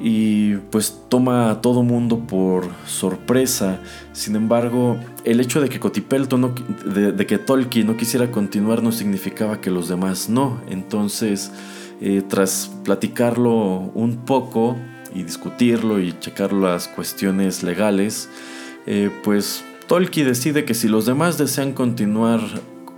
Y 0.04 0.56
pues 0.56 1.02
toma 1.08 1.48
a 1.52 1.60
todo 1.60 1.84
mundo 1.84 2.18
por 2.18 2.68
sorpresa. 2.86 3.78
Sin 4.12 4.34
embargo, 4.34 4.98
el 5.24 5.38
hecho 5.38 5.60
de 5.60 5.68
que 5.68 5.78
Cotipelto 5.78 6.38
no, 6.38 6.52
de, 6.84 7.24
que 7.24 7.38
Tolkien 7.38 7.86
no 7.86 7.96
quisiera 7.96 8.32
continuar 8.32 8.82
no 8.82 8.90
significaba 8.90 9.60
que 9.60 9.70
los 9.70 9.88
demás 9.88 10.28
no. 10.28 10.60
Entonces, 10.68 11.52
eh, 12.00 12.20
tras 12.28 12.68
platicarlo 12.82 13.52
un 13.94 14.24
poco 14.24 14.76
y 15.14 15.22
discutirlo 15.22 16.00
y 16.00 16.18
checar 16.18 16.52
las 16.52 16.88
cuestiones 16.88 17.62
legales, 17.62 18.28
eh, 18.86 19.08
pues 19.22 19.62
Tolkien 19.86 20.26
decide 20.26 20.64
que 20.64 20.74
si 20.74 20.88
los 20.88 21.06
demás 21.06 21.38
desean 21.38 21.74
continuar 21.74 22.40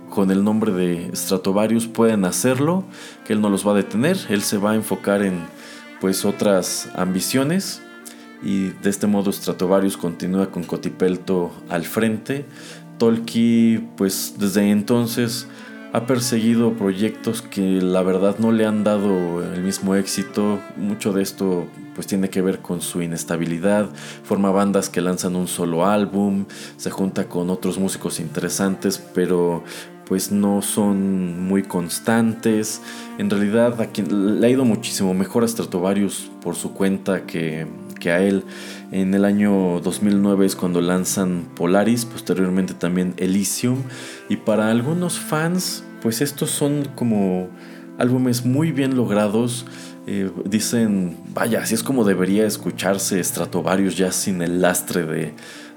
con 0.09 0.31
el 0.31 0.43
nombre 0.43 0.71
de 0.71 1.11
Stratovarius 1.15 1.85
pueden 1.85 2.25
hacerlo, 2.25 2.83
que 3.25 3.33
él 3.33 3.41
no 3.41 3.49
los 3.49 3.67
va 3.67 3.73
a 3.73 3.75
detener, 3.75 4.17
él 4.29 4.41
se 4.41 4.57
va 4.57 4.71
a 4.71 4.75
enfocar 4.75 5.21
en 5.21 5.43
pues 6.05 6.23
otras 6.23 6.87
ambiciones 6.93 7.81
y 8.43 8.67
de 8.67 8.91
este 8.91 9.07
modo 9.07 9.31
Stratovarius 9.31 9.97
continúa 9.97 10.51
con 10.51 10.63
Cotipelto 10.63 11.51
al 11.67 11.83
frente. 11.83 12.45
Tolkien 12.99 13.89
pues 13.97 14.35
desde 14.37 14.69
entonces 14.69 15.47
ha 15.93 16.05
perseguido 16.05 16.73
proyectos 16.73 17.41
que 17.41 17.81
la 17.81 18.03
verdad 18.03 18.35
no 18.37 18.51
le 18.51 18.67
han 18.67 18.83
dado 18.83 19.41
el 19.51 19.63
mismo 19.63 19.95
éxito. 19.95 20.59
Mucho 20.77 21.11
de 21.11 21.23
esto 21.23 21.65
pues 21.95 22.05
tiene 22.05 22.29
que 22.29 22.43
ver 22.43 22.59
con 22.59 22.81
su 22.81 23.01
inestabilidad. 23.01 23.89
Forma 24.23 24.51
bandas 24.51 24.89
que 24.89 25.01
lanzan 25.01 25.35
un 25.35 25.47
solo 25.47 25.87
álbum, 25.87 26.45
se 26.77 26.91
junta 26.91 27.27
con 27.27 27.49
otros 27.49 27.79
músicos 27.79 28.19
interesantes, 28.19 29.03
pero 29.15 29.63
pues 30.07 30.31
no 30.31 30.61
son 30.61 31.47
muy 31.47 31.63
constantes. 31.63 32.81
En 33.17 33.29
realidad 33.29 33.81
a 33.81 33.87
quien 33.87 34.39
le 34.39 34.47
ha 34.47 34.49
ido 34.49 34.65
muchísimo 34.65 35.13
mejor 35.13 35.43
a 35.43 35.47
Stratovarius 35.47 36.31
por 36.41 36.55
su 36.55 36.73
cuenta 36.73 37.25
que, 37.25 37.67
que 37.99 38.11
a 38.11 38.21
él. 38.21 38.43
En 38.91 39.13
el 39.13 39.25
año 39.25 39.79
2009 39.81 40.45
es 40.45 40.55
cuando 40.55 40.81
lanzan 40.81 41.45
Polaris, 41.55 42.05
posteriormente 42.05 42.73
también 42.73 43.13
Elysium. 43.17 43.83
Y 44.29 44.37
para 44.37 44.69
algunos 44.69 45.19
fans 45.19 45.83
pues 46.05 46.21
estos 46.21 46.51
son 46.51 46.87
como 46.93 47.49
álbumes 47.97 48.45
muy 48.45 48.71
bien 48.71 48.95
logrados. 48.95 49.65
Eh, 50.05 50.29
dicen, 50.45 51.17
vaya, 51.33 51.61
así 51.63 51.73
es 51.73 51.81
como 51.81 52.03
debería 52.03 52.45
escucharse 52.45 53.23
Stratovarius 53.23 53.97
ya 53.97 54.11
sin 54.11 54.43
el 54.43 54.61
lastre 54.61 55.03
de, 55.03 55.33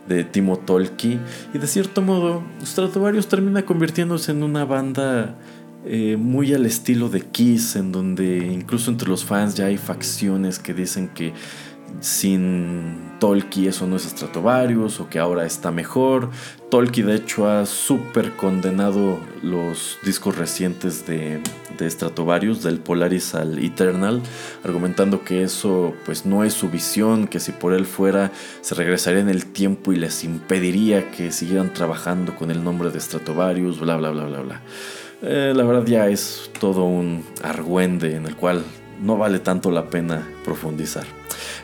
de 0.09 0.25
Timo 0.25 0.59
Tolki. 0.59 1.19
Y 1.55 1.59
de 1.59 1.67
cierto 1.67 2.03
modo, 2.03 2.43
Stratovarius 2.63 3.29
termina 3.29 3.65
convirtiéndose 3.65 4.33
en 4.33 4.43
una 4.43 4.65
banda 4.65 5.37
eh, 5.85 6.17
muy 6.19 6.53
al 6.55 6.67
estilo 6.67 7.09
de 7.09 7.21
Kiss, 7.21 7.77
en 7.77 7.93
donde 7.93 8.39
incluso 8.39 8.91
entre 8.91 9.09
los 9.09 9.25
fans 9.25 9.55
ya 9.55 9.67
hay 9.67 9.79
facciones 9.79 10.59
que 10.59 10.75
dicen 10.75 11.09
que 11.09 11.33
sin 12.01 13.09
Tolkien 13.19 13.69
eso 13.69 13.87
no 13.87 13.97
es 13.97 14.05
Stratovarius 14.05 15.01
o 15.01 15.09
que 15.09 15.19
ahora 15.19 15.45
está 15.45 15.71
mejor. 15.71 16.31
Tolkien 16.71 17.07
de 17.09 17.17
hecho 17.17 17.49
ha 17.49 17.67
súper 17.67 18.33
condenado 18.33 19.19
los 19.43 19.99
discos 20.05 20.37
recientes 20.37 21.07
de, 21.07 21.41
de 21.77 21.91
Stratovarius, 21.91 22.63
del 22.63 22.79
Polaris 22.79 23.35
al 23.35 23.59
Eternal, 23.59 24.23
argumentando 24.65 25.25
que 25.25 25.43
eso 25.43 25.95
pues 26.05 26.27
no 26.27 26.45
es 26.45 26.53
su 26.53 26.71
visión, 26.71 27.27
que 27.27 27.41
si 27.41 27.53
por 27.53 27.73
él 27.73 27.87
fuera 27.87 28.31
se 28.61 28.75
regresaría 28.75 29.21
en 29.21 29.29
el 29.29 29.47
tiempo 29.47 29.93
y 29.93 29.97
les 29.97 30.25
impediría 30.25 31.11
que 31.11 31.33
siguieran 31.33 31.73
trabajando 31.73 32.37
con 32.37 32.51
el 32.51 32.63
nombre 32.63 32.91
de 32.91 33.01
Stratovarius, 33.01 33.81
bla 33.81 33.97
bla 33.97 34.11
bla 34.11 34.25
bla 34.27 34.41
bla. 34.41 34.63
Eh, 35.23 35.53
la 35.55 35.65
verdad 35.65 35.85
ya 35.85 36.09
es 36.09 36.51
todo 36.61 36.85
un 36.85 37.25
argüende 37.43 38.15
en 38.15 38.27
el 38.27 38.37
cual 38.37 38.63
no 39.03 39.17
vale 39.17 39.39
tanto 39.39 39.71
la 39.71 39.91
pena 39.91 40.27
profundizar. 40.45 41.05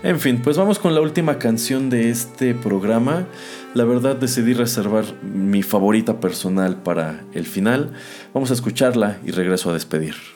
En 0.03 0.21
fin, 0.21 0.41
pues 0.43 0.57
vamos 0.57 0.79
con 0.79 0.95
la 0.95 1.01
última 1.01 1.39
canción 1.39 1.91
de 1.91 2.11
este 2.11 2.55
programa. 2.55 3.27
La 3.75 3.85
verdad 3.85 4.17
decidí 4.17 4.53
reservar 4.53 5.05
mi 5.23 5.63
favorita 5.63 6.21
personal 6.21 6.77
para 6.77 7.25
el 7.33 7.47
final. 7.47 7.93
Vamos 8.33 8.51
a 8.51 8.55
escucharla 8.55 9.19
y 9.25 9.31
regreso 9.31 9.71
a 9.71 9.73
despedir. 9.73 10.34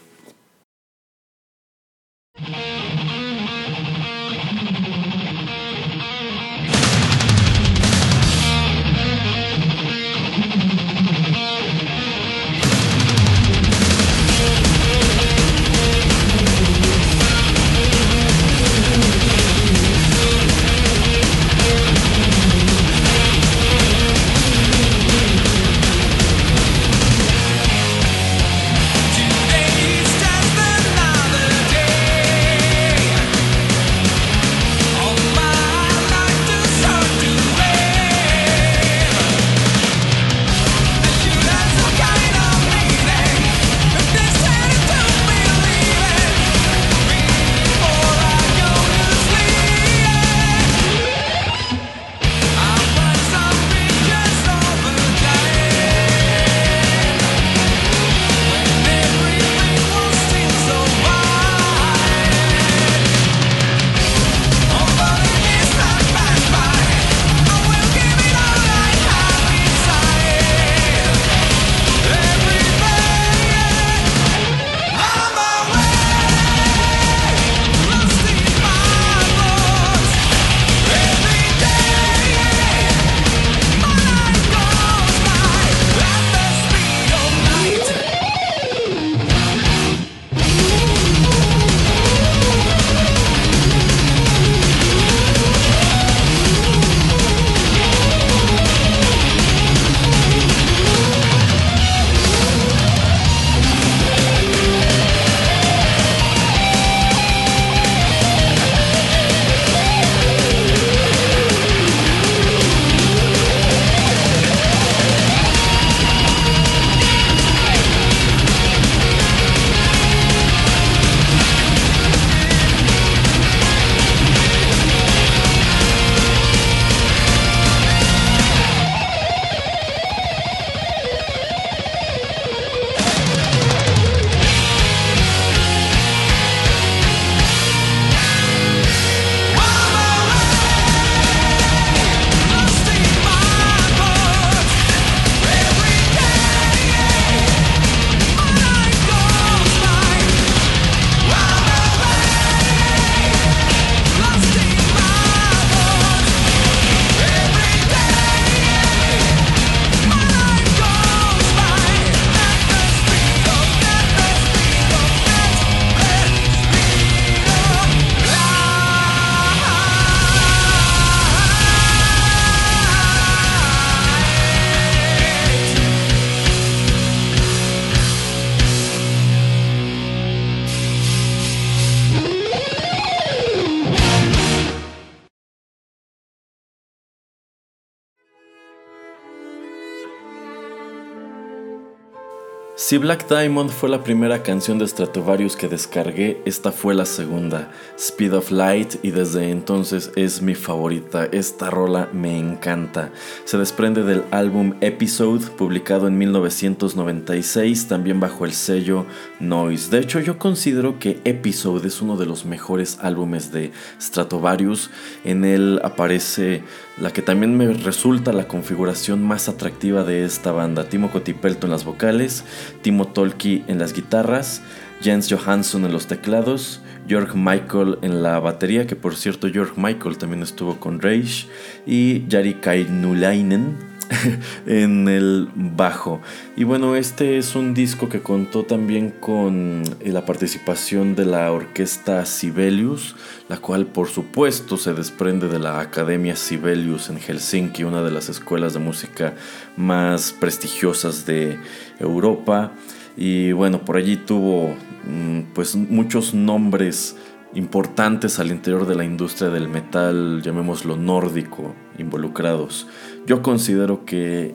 Si 192.81 192.97
Black 192.97 193.29
Diamond 193.29 193.70
fue 193.70 193.89
la 193.89 194.05
primera 194.05 194.45
canción 194.45 194.79
de 194.79 194.87
Stratovarius 194.87 195.57
que 195.57 195.66
descargué, 195.66 196.41
esta 196.45 196.70
fue 196.70 196.95
la 196.95 197.07
segunda, 197.07 197.72
Speed 197.99 198.35
of 198.35 198.53
Light, 198.53 198.95
y 199.03 199.11
desde 199.11 199.51
entonces 199.51 200.12
es 200.14 200.43
mi 200.43 200.55
favorita. 200.55 201.24
Esta 201.24 201.70
rola 201.70 202.09
me 202.12 202.39
encanta. 202.39 203.11
Se 203.47 203.59
desprende 203.59 204.05
del 204.05 204.22
álbum 204.31 204.74
Episode, 204.81 205.51
publicado 205.57 206.07
en 206.07 206.18
1996, 206.18 207.89
también 207.89 208.20
bajo 208.20 208.45
el 208.45 208.53
sello 208.53 209.07
Noise. 209.41 209.91
De 209.91 209.99
hecho, 209.99 210.20
yo 210.20 210.39
considero 210.39 211.01
que 211.01 211.20
Episode 211.24 211.89
es 211.89 212.01
uno 212.01 212.16
de 212.16 212.26
los 212.26 212.45
mejores 212.45 212.99
álbumes 213.01 213.51
de 213.51 213.72
Stratovarius. 214.01 214.89
En 215.24 215.45
él 215.45 215.81
aparece 215.83 216.62
la 217.01 217.13
que 217.13 217.23
también 217.23 217.57
me 217.57 217.73
resulta 217.73 218.33
la 218.33 218.49
configuración 218.49 219.23
más 219.23 219.49
atractiva 219.49 220.05
de 220.05 220.25
esta 220.25 220.53
banda. 220.53 220.89
Timo 220.89 221.11
Cotipelto 221.11 221.67
en 221.67 221.71
las 221.71 221.85
vocales, 221.85 222.45
Timo 222.83 223.07
Tolki 223.09 223.65
en 223.69 223.79
las 223.79 223.93
guitarras, 223.93 224.63
Jens 225.01 225.33
Johansson 225.33 225.85
en 225.85 225.93
los 225.93 226.07
teclados, 226.07 226.81
Georg 227.07 227.37
Michael 227.37 227.99
en 228.03 228.23
la 228.23 228.41
batería, 228.41 228.87
que 228.87 228.97
por 228.97 229.15
cierto 229.15 229.49
Georg 229.49 229.75
Michael 229.77 230.19
también 230.19 230.43
estuvo 230.43 230.81
con 230.81 231.01
Rage, 231.01 231.47
y 231.87 232.25
Jari 232.29 232.55
Kainulainen 232.55 233.98
en 234.67 235.09
el 235.09 235.49
bajo. 235.55 236.21
Y 236.57 236.65
bueno, 236.65 236.97
este 236.97 237.39
es 237.39 237.55
un 237.55 237.75
disco 237.75 238.09
que 238.09 238.21
contó 238.21 238.65
también 238.65 239.11
con 239.11 239.83
eh, 240.01 240.13
la 240.13 240.25
participación 240.25 241.15
de 241.15 241.27
la 241.27 241.53
orquesta 241.53 242.25
Sibelius, 242.25 243.17
la 243.49 243.59
cual 243.59 243.87
por 243.87 244.09
supuesto 244.09 244.77
se 244.77 244.95
desprende 244.95 245.49
de 245.49 245.59
la 245.59 245.81
Academia 245.81 246.37
Sibelius 246.37 247.11
en 247.11 247.19
Helsinki, 247.19 247.85
una 247.85 248.03
de 248.03 248.11
las 248.11 248.29
escuelas 248.29 248.73
de 248.75 248.81
música 248.81 249.35
más 249.77 250.33
prestigiosas 250.33 251.27
de 251.27 251.59
Europa. 251.99 252.73
Y 253.17 253.53
bueno, 253.53 253.85
por 253.85 253.97
allí 253.97 254.17
tuvo 254.17 254.75
mm, 255.07 255.53
pues 255.55 255.75
muchos 255.75 256.35
nombres 256.35 257.17
importantes 257.55 258.39
al 258.39 258.51
interior 258.51 258.87
de 258.87 258.95
la 258.95 259.05
industria 259.05 259.51
del 259.51 259.69
metal, 259.69 260.43
llamémoslo 260.43 260.97
nórdico, 260.97 261.75
involucrados. 261.99 262.87
Yo 263.27 263.43
considero 263.43 264.05
que 264.05 264.55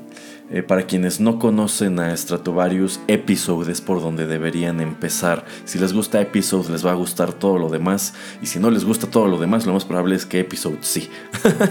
eh, 0.49 0.61
para 0.61 0.83
quienes 0.83 1.19
no 1.19 1.39
conocen 1.39 1.99
a 1.99 2.15
Stratovarius, 2.15 2.99
Episode 3.07 3.71
es 3.71 3.81
por 3.81 4.01
donde 4.01 4.27
deberían 4.27 4.81
empezar. 4.81 5.45
Si 5.65 5.79
les 5.79 5.93
gusta 5.93 6.21
Episode, 6.21 6.71
les 6.71 6.85
va 6.85 6.91
a 6.91 6.95
gustar 6.95 7.33
todo 7.33 7.57
lo 7.57 7.69
demás. 7.69 8.13
Y 8.41 8.45
si 8.45 8.59
no 8.59 8.69
les 8.69 8.85
gusta 8.85 9.09
todo 9.09 9.27
lo 9.27 9.39
demás, 9.39 9.65
lo 9.65 9.73
más 9.73 9.85
probable 9.85 10.15
es 10.15 10.25
que 10.25 10.41
Episode 10.41 10.77
sí. 10.81 11.09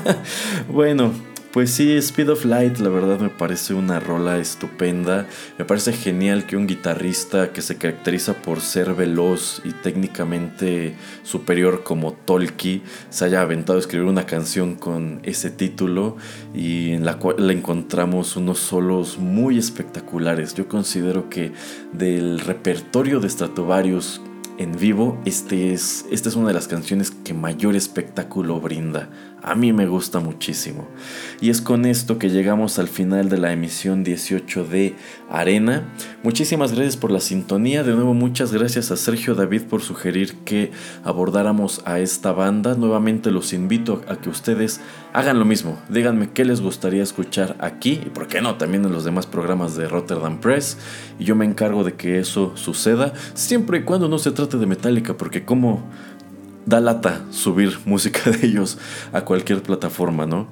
bueno, 0.69 1.13
pues 1.53 1.71
sí, 1.71 1.93
Speed 1.99 2.31
of 2.31 2.47
Light, 2.47 2.79
la 2.79 2.89
verdad 2.89 3.21
me 3.21 3.29
parece 3.29 3.75
una 3.75 4.01
rola 4.01 4.39
estupenda. 4.39 5.27
Me 5.59 5.67
parece 5.67 5.93
genial 5.93 6.47
que 6.47 6.57
un 6.57 6.67
guitarrista 6.67 7.53
que 7.53 7.61
se 7.61 7.77
caracteriza 7.77 8.35
por 8.35 8.63
ser 8.63 8.95
veloz 8.95 9.61
y 9.63 9.73
técnicamente 9.73 10.95
superior 11.25 11.83
como 11.83 12.15
Tolki 12.15 12.83
se 13.11 13.27
haya 13.27 13.43
aventado 13.43 13.79
a 13.79 13.81
escribir 13.81 14.07
una 14.09 14.25
canción 14.25 14.77
con 14.77 15.21
ese 15.25 15.51
título 15.51 16.17
y 16.55 16.93
en 16.93 17.05
la 17.05 17.19
cual 17.19 17.47
le 17.47 17.53
encontramos 17.53 18.37
unos 18.37 18.59
solos 18.59 19.19
muy 19.19 19.59
espectaculares. 19.59 20.55
Yo 20.55 20.69
considero 20.69 21.29
que 21.29 21.53
del 21.93 22.41
repertorio 22.41 23.21
de 23.21 23.29
Stratovarius 23.29 24.23
en 24.59 24.79
vivo, 24.79 25.19
este 25.25 25.73
es, 25.73 26.07
esta 26.11 26.29
es 26.29 26.37
una 26.37 26.49
de 26.49 26.55
las 26.55 26.69
canciones 26.69 27.11
que 27.11 27.35
mayor 27.35 27.75
espectáculo 27.75 28.61
brinda. 28.61 29.09
A 29.43 29.57
mí 29.57 29.73
me 29.73 29.87
gusta 29.87 30.21
muchísimo. 30.21 30.87
Y 31.41 31.51
es 31.51 31.61
con 31.61 31.85
esto 31.85 32.17
que 32.17 32.31
llegamos 32.31 32.79
al 32.79 32.87
final 32.87 33.29
de 33.29 33.39
la 33.39 33.53
emisión 33.53 34.05
18 34.05 34.65
de 34.65 34.95
Arena. 35.29 35.83
Muchísimas 36.23 36.73
gracias 36.73 36.97
por 36.97 37.11
la 37.11 37.19
sintonía. 37.19 37.83
De 37.83 37.93
nuevo, 37.93 38.15
muchas 38.15 38.53
gracias 38.53 38.93
a 38.93 38.97
Sergio 38.97 39.35
David 39.35 39.63
por 39.63 39.83
sugerir 39.83 40.37
que 40.45 40.71
abordáramos 41.03 41.83
a 41.87 41.99
esta 41.99 42.31
banda. 42.31 42.77
Nuevamente 42.77 43.33
los 43.33 43.53
invito 43.53 44.03
a 44.07 44.17
que 44.17 44.29
ustedes 44.29 44.81
hagan 45.13 45.41
lo 45.41 45.45
mismo. 45.45 45.77
Díganme 45.89 46.31
qué 46.31 46.45
les 46.45 46.61
gustaría 46.61 47.03
escuchar 47.03 47.57
aquí 47.59 48.01
y 48.07 48.11
por 48.11 48.29
qué 48.29 48.41
no, 48.41 48.55
también 48.55 48.85
en 48.85 48.93
los 48.93 49.05
demás 49.05 49.27
programas 49.27 49.77
de 49.77 49.89
Rotterdam 49.89 50.41
Press. 50.41 50.79
Y 51.19 51.25
yo 51.25 51.35
me 51.35 51.45
encargo 51.45 51.83
de 51.83 51.95
que 51.95 52.21
eso 52.21 52.57
suceda, 52.57 53.13
siempre 53.35 53.79
y 53.79 53.83
cuando 53.83 54.09
no 54.09 54.19
se 54.19 54.31
trate 54.31 54.57
de 54.57 54.67
Metallica, 54.67 55.17
porque 55.17 55.45
como 55.45 55.91
da 56.67 56.81
lata 56.81 57.21
subir 57.31 57.79
música 57.85 58.31
de 58.33 58.47
ellos 58.47 58.79
a 59.13 59.23
cualquier 59.23 59.63
plataforma, 59.63 60.27
¿no? 60.27 60.47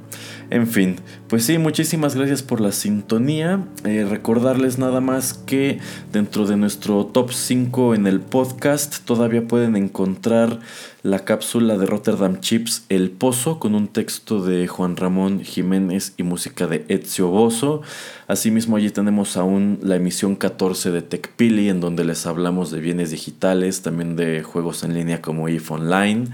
En 0.50 0.66
fin, 0.66 0.96
pues 1.28 1.44
sí, 1.44 1.58
muchísimas 1.58 2.16
gracias 2.16 2.42
por 2.42 2.60
la 2.60 2.72
sintonía. 2.72 3.64
Eh, 3.84 4.04
recordarles 4.04 4.78
nada 4.78 5.00
más 5.00 5.32
que 5.32 5.78
dentro 6.12 6.44
de 6.44 6.56
nuestro 6.56 7.06
top 7.06 7.30
5 7.32 7.94
en 7.94 8.08
el 8.08 8.18
podcast 8.20 9.04
todavía 9.04 9.46
pueden 9.46 9.76
encontrar 9.76 10.58
la 11.04 11.20
cápsula 11.24 11.78
de 11.78 11.86
Rotterdam 11.86 12.40
Chips 12.40 12.84
El 12.88 13.12
Pozo 13.12 13.60
con 13.60 13.76
un 13.76 13.86
texto 13.86 14.44
de 14.44 14.66
Juan 14.66 14.96
Ramón 14.96 15.40
Jiménez 15.40 16.14
y 16.16 16.24
música 16.24 16.66
de 16.66 16.84
Ezio 16.88 17.28
Bozo. 17.28 17.82
Asimismo 18.26 18.76
allí 18.76 18.90
tenemos 18.90 19.36
aún 19.36 19.78
la 19.82 19.94
emisión 19.94 20.34
14 20.34 20.90
de 20.90 21.02
TechPili 21.02 21.68
en 21.68 21.80
donde 21.80 22.04
les 22.04 22.26
hablamos 22.26 22.72
de 22.72 22.80
bienes 22.80 23.12
digitales, 23.12 23.82
también 23.82 24.16
de 24.16 24.42
juegos 24.42 24.82
en 24.82 24.94
línea 24.94 25.22
como 25.22 25.48
IF 25.48 25.70
Online. 25.70 26.26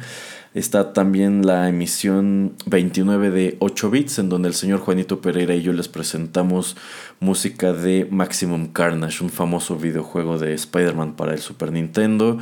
Está 0.56 0.94
también 0.94 1.46
la 1.46 1.68
emisión 1.68 2.54
29 2.64 3.30
de 3.30 3.56
8 3.60 3.90
bits, 3.90 4.18
en 4.20 4.30
donde 4.30 4.48
el 4.48 4.54
señor 4.54 4.80
Juanito 4.80 5.20
Pereira 5.20 5.54
y 5.54 5.60
yo 5.60 5.74
les 5.74 5.88
presentamos 5.88 6.78
música 7.20 7.72
de 7.72 8.06
Maximum 8.10 8.68
Carnage, 8.68 9.24
un 9.24 9.30
famoso 9.30 9.76
videojuego 9.76 10.38
de 10.38 10.54
Spider-Man 10.54 11.14
para 11.14 11.32
el 11.32 11.38
Super 11.38 11.72
Nintendo. 11.72 12.38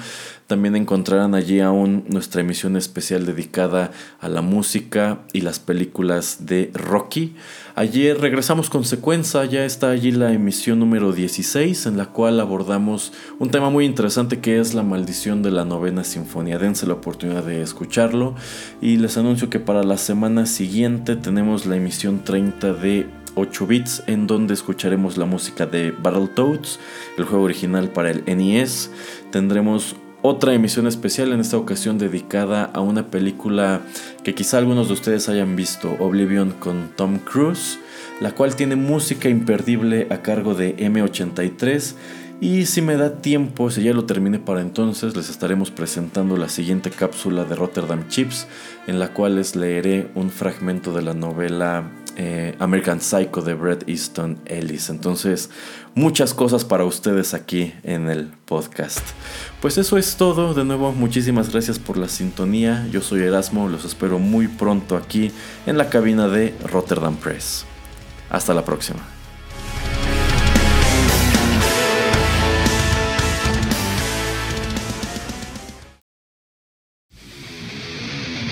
También 0.46 0.76
encontrarán 0.76 1.34
allí 1.34 1.60
aún 1.60 2.04
nuestra 2.08 2.42
emisión 2.42 2.76
especial 2.76 3.24
dedicada 3.24 3.92
a 4.20 4.28
la 4.28 4.42
música 4.42 5.20
y 5.32 5.40
las 5.40 5.58
películas 5.58 6.46
de 6.46 6.70
Rocky. 6.74 7.34
Ayer 7.76 8.20
regresamos 8.20 8.68
con 8.68 8.84
secuencia, 8.84 9.44
ya 9.46 9.64
está 9.64 9.90
allí 9.90 10.12
la 10.12 10.32
emisión 10.32 10.80
número 10.80 11.12
16 11.12 11.86
en 11.86 11.96
la 11.96 12.06
cual 12.06 12.40
abordamos 12.40 13.12
un 13.38 13.50
tema 13.50 13.70
muy 13.70 13.84
interesante 13.84 14.40
que 14.40 14.60
es 14.60 14.74
la 14.74 14.82
maldición 14.82 15.42
de 15.42 15.50
la 15.50 15.64
novena 15.64 16.04
sinfonía. 16.04 16.58
Dense 16.58 16.86
la 16.86 16.94
oportunidad 16.94 17.44
de 17.44 17.62
escucharlo 17.62 18.34
y 18.80 18.96
les 18.98 19.16
anuncio 19.16 19.50
que 19.50 19.60
para 19.60 19.82
la 19.82 19.96
semana 19.96 20.46
siguiente 20.46 21.16
tenemos 21.16 21.64
la 21.64 21.76
emisión 21.76 22.22
30 22.22 22.74
de 22.74 23.23
8 23.34 23.66
bits 23.66 24.02
en 24.06 24.26
donde 24.26 24.54
escucharemos 24.54 25.16
la 25.16 25.26
música 25.26 25.66
de 25.66 25.90
Battletoads, 25.90 26.78
el 27.18 27.24
juego 27.24 27.44
original 27.44 27.88
para 27.88 28.10
el 28.10 28.24
NES. 28.26 28.90
Tendremos 29.30 29.96
otra 30.22 30.54
emisión 30.54 30.86
especial 30.86 31.32
en 31.32 31.40
esta 31.40 31.58
ocasión 31.58 31.98
dedicada 31.98 32.64
a 32.64 32.80
una 32.80 33.10
película 33.10 33.82
que 34.22 34.34
quizá 34.34 34.58
algunos 34.58 34.88
de 34.88 34.94
ustedes 34.94 35.28
hayan 35.28 35.54
visto, 35.54 35.96
Oblivion 35.98 36.52
con 36.52 36.90
Tom 36.96 37.18
Cruise, 37.18 37.78
la 38.20 38.32
cual 38.34 38.56
tiene 38.56 38.76
música 38.76 39.28
imperdible 39.28 40.06
a 40.10 40.22
cargo 40.22 40.54
de 40.54 40.76
M83 40.76 41.94
y 42.40 42.66
si 42.66 42.82
me 42.82 42.96
da 42.96 43.20
tiempo, 43.20 43.70
si 43.70 43.82
ya 43.82 43.92
lo 43.92 44.04
termine 44.04 44.38
para 44.38 44.60
entonces, 44.60 45.16
les 45.16 45.30
estaremos 45.30 45.70
presentando 45.70 46.36
la 46.36 46.48
siguiente 46.48 46.90
cápsula 46.90 47.44
de 47.44 47.54
Rotterdam 47.54 48.08
Chips, 48.08 48.48
en 48.86 48.98
la 48.98 49.14
cual 49.14 49.36
les 49.36 49.56
leeré 49.56 50.10
un 50.14 50.30
fragmento 50.30 50.92
de 50.92 51.02
la 51.02 51.14
novela 51.14 51.90
eh, 52.16 52.54
American 52.58 53.00
Psycho 53.00 53.42
de 53.42 53.54
Bret 53.54 53.88
Easton 53.88 54.38
Ellis. 54.46 54.90
Entonces, 54.90 55.50
muchas 55.94 56.34
cosas 56.34 56.64
para 56.64 56.84
ustedes 56.84 57.34
aquí 57.34 57.72
en 57.82 58.08
el 58.08 58.28
podcast. 58.44 59.00
Pues 59.60 59.78
eso 59.78 59.98
es 59.98 60.16
todo. 60.16 60.54
De 60.54 60.64
nuevo, 60.64 60.92
muchísimas 60.92 61.50
gracias 61.50 61.78
por 61.78 61.96
la 61.96 62.08
sintonía. 62.08 62.86
Yo 62.90 63.00
soy 63.00 63.22
Erasmo, 63.22 63.68
los 63.68 63.84
espero 63.84 64.18
muy 64.18 64.48
pronto 64.48 64.96
aquí 64.96 65.32
en 65.66 65.78
la 65.78 65.90
cabina 65.90 66.28
de 66.28 66.54
Rotterdam 66.64 67.16
Press. 67.16 67.64
Hasta 68.30 68.54
la 68.54 68.64
próxima. 68.64 69.00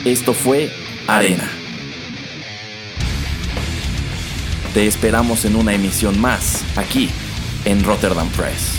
Esto 0.05 0.35
fue 0.35 0.69
Arena. 1.07 1.62
Te 4.75 4.87
esperamos 4.87 5.45
en 5.45 5.55
una 5.57 5.75
emisión 5.75 6.19
más, 6.19 6.65
aquí, 6.77 7.11
en 7.67 7.85
Rotterdam 7.85 8.27
Press. 8.31 8.79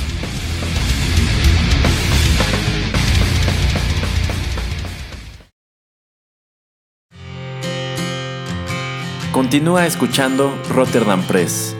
Continúa 9.31 9.85
escuchando 9.85 10.57
Rotterdam 10.69 11.21
Press, 11.27 11.75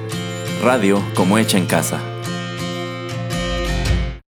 radio 0.61 1.01
como 1.15 1.39
hecha 1.39 1.57
en 1.57 1.65
casa. 1.65 2.12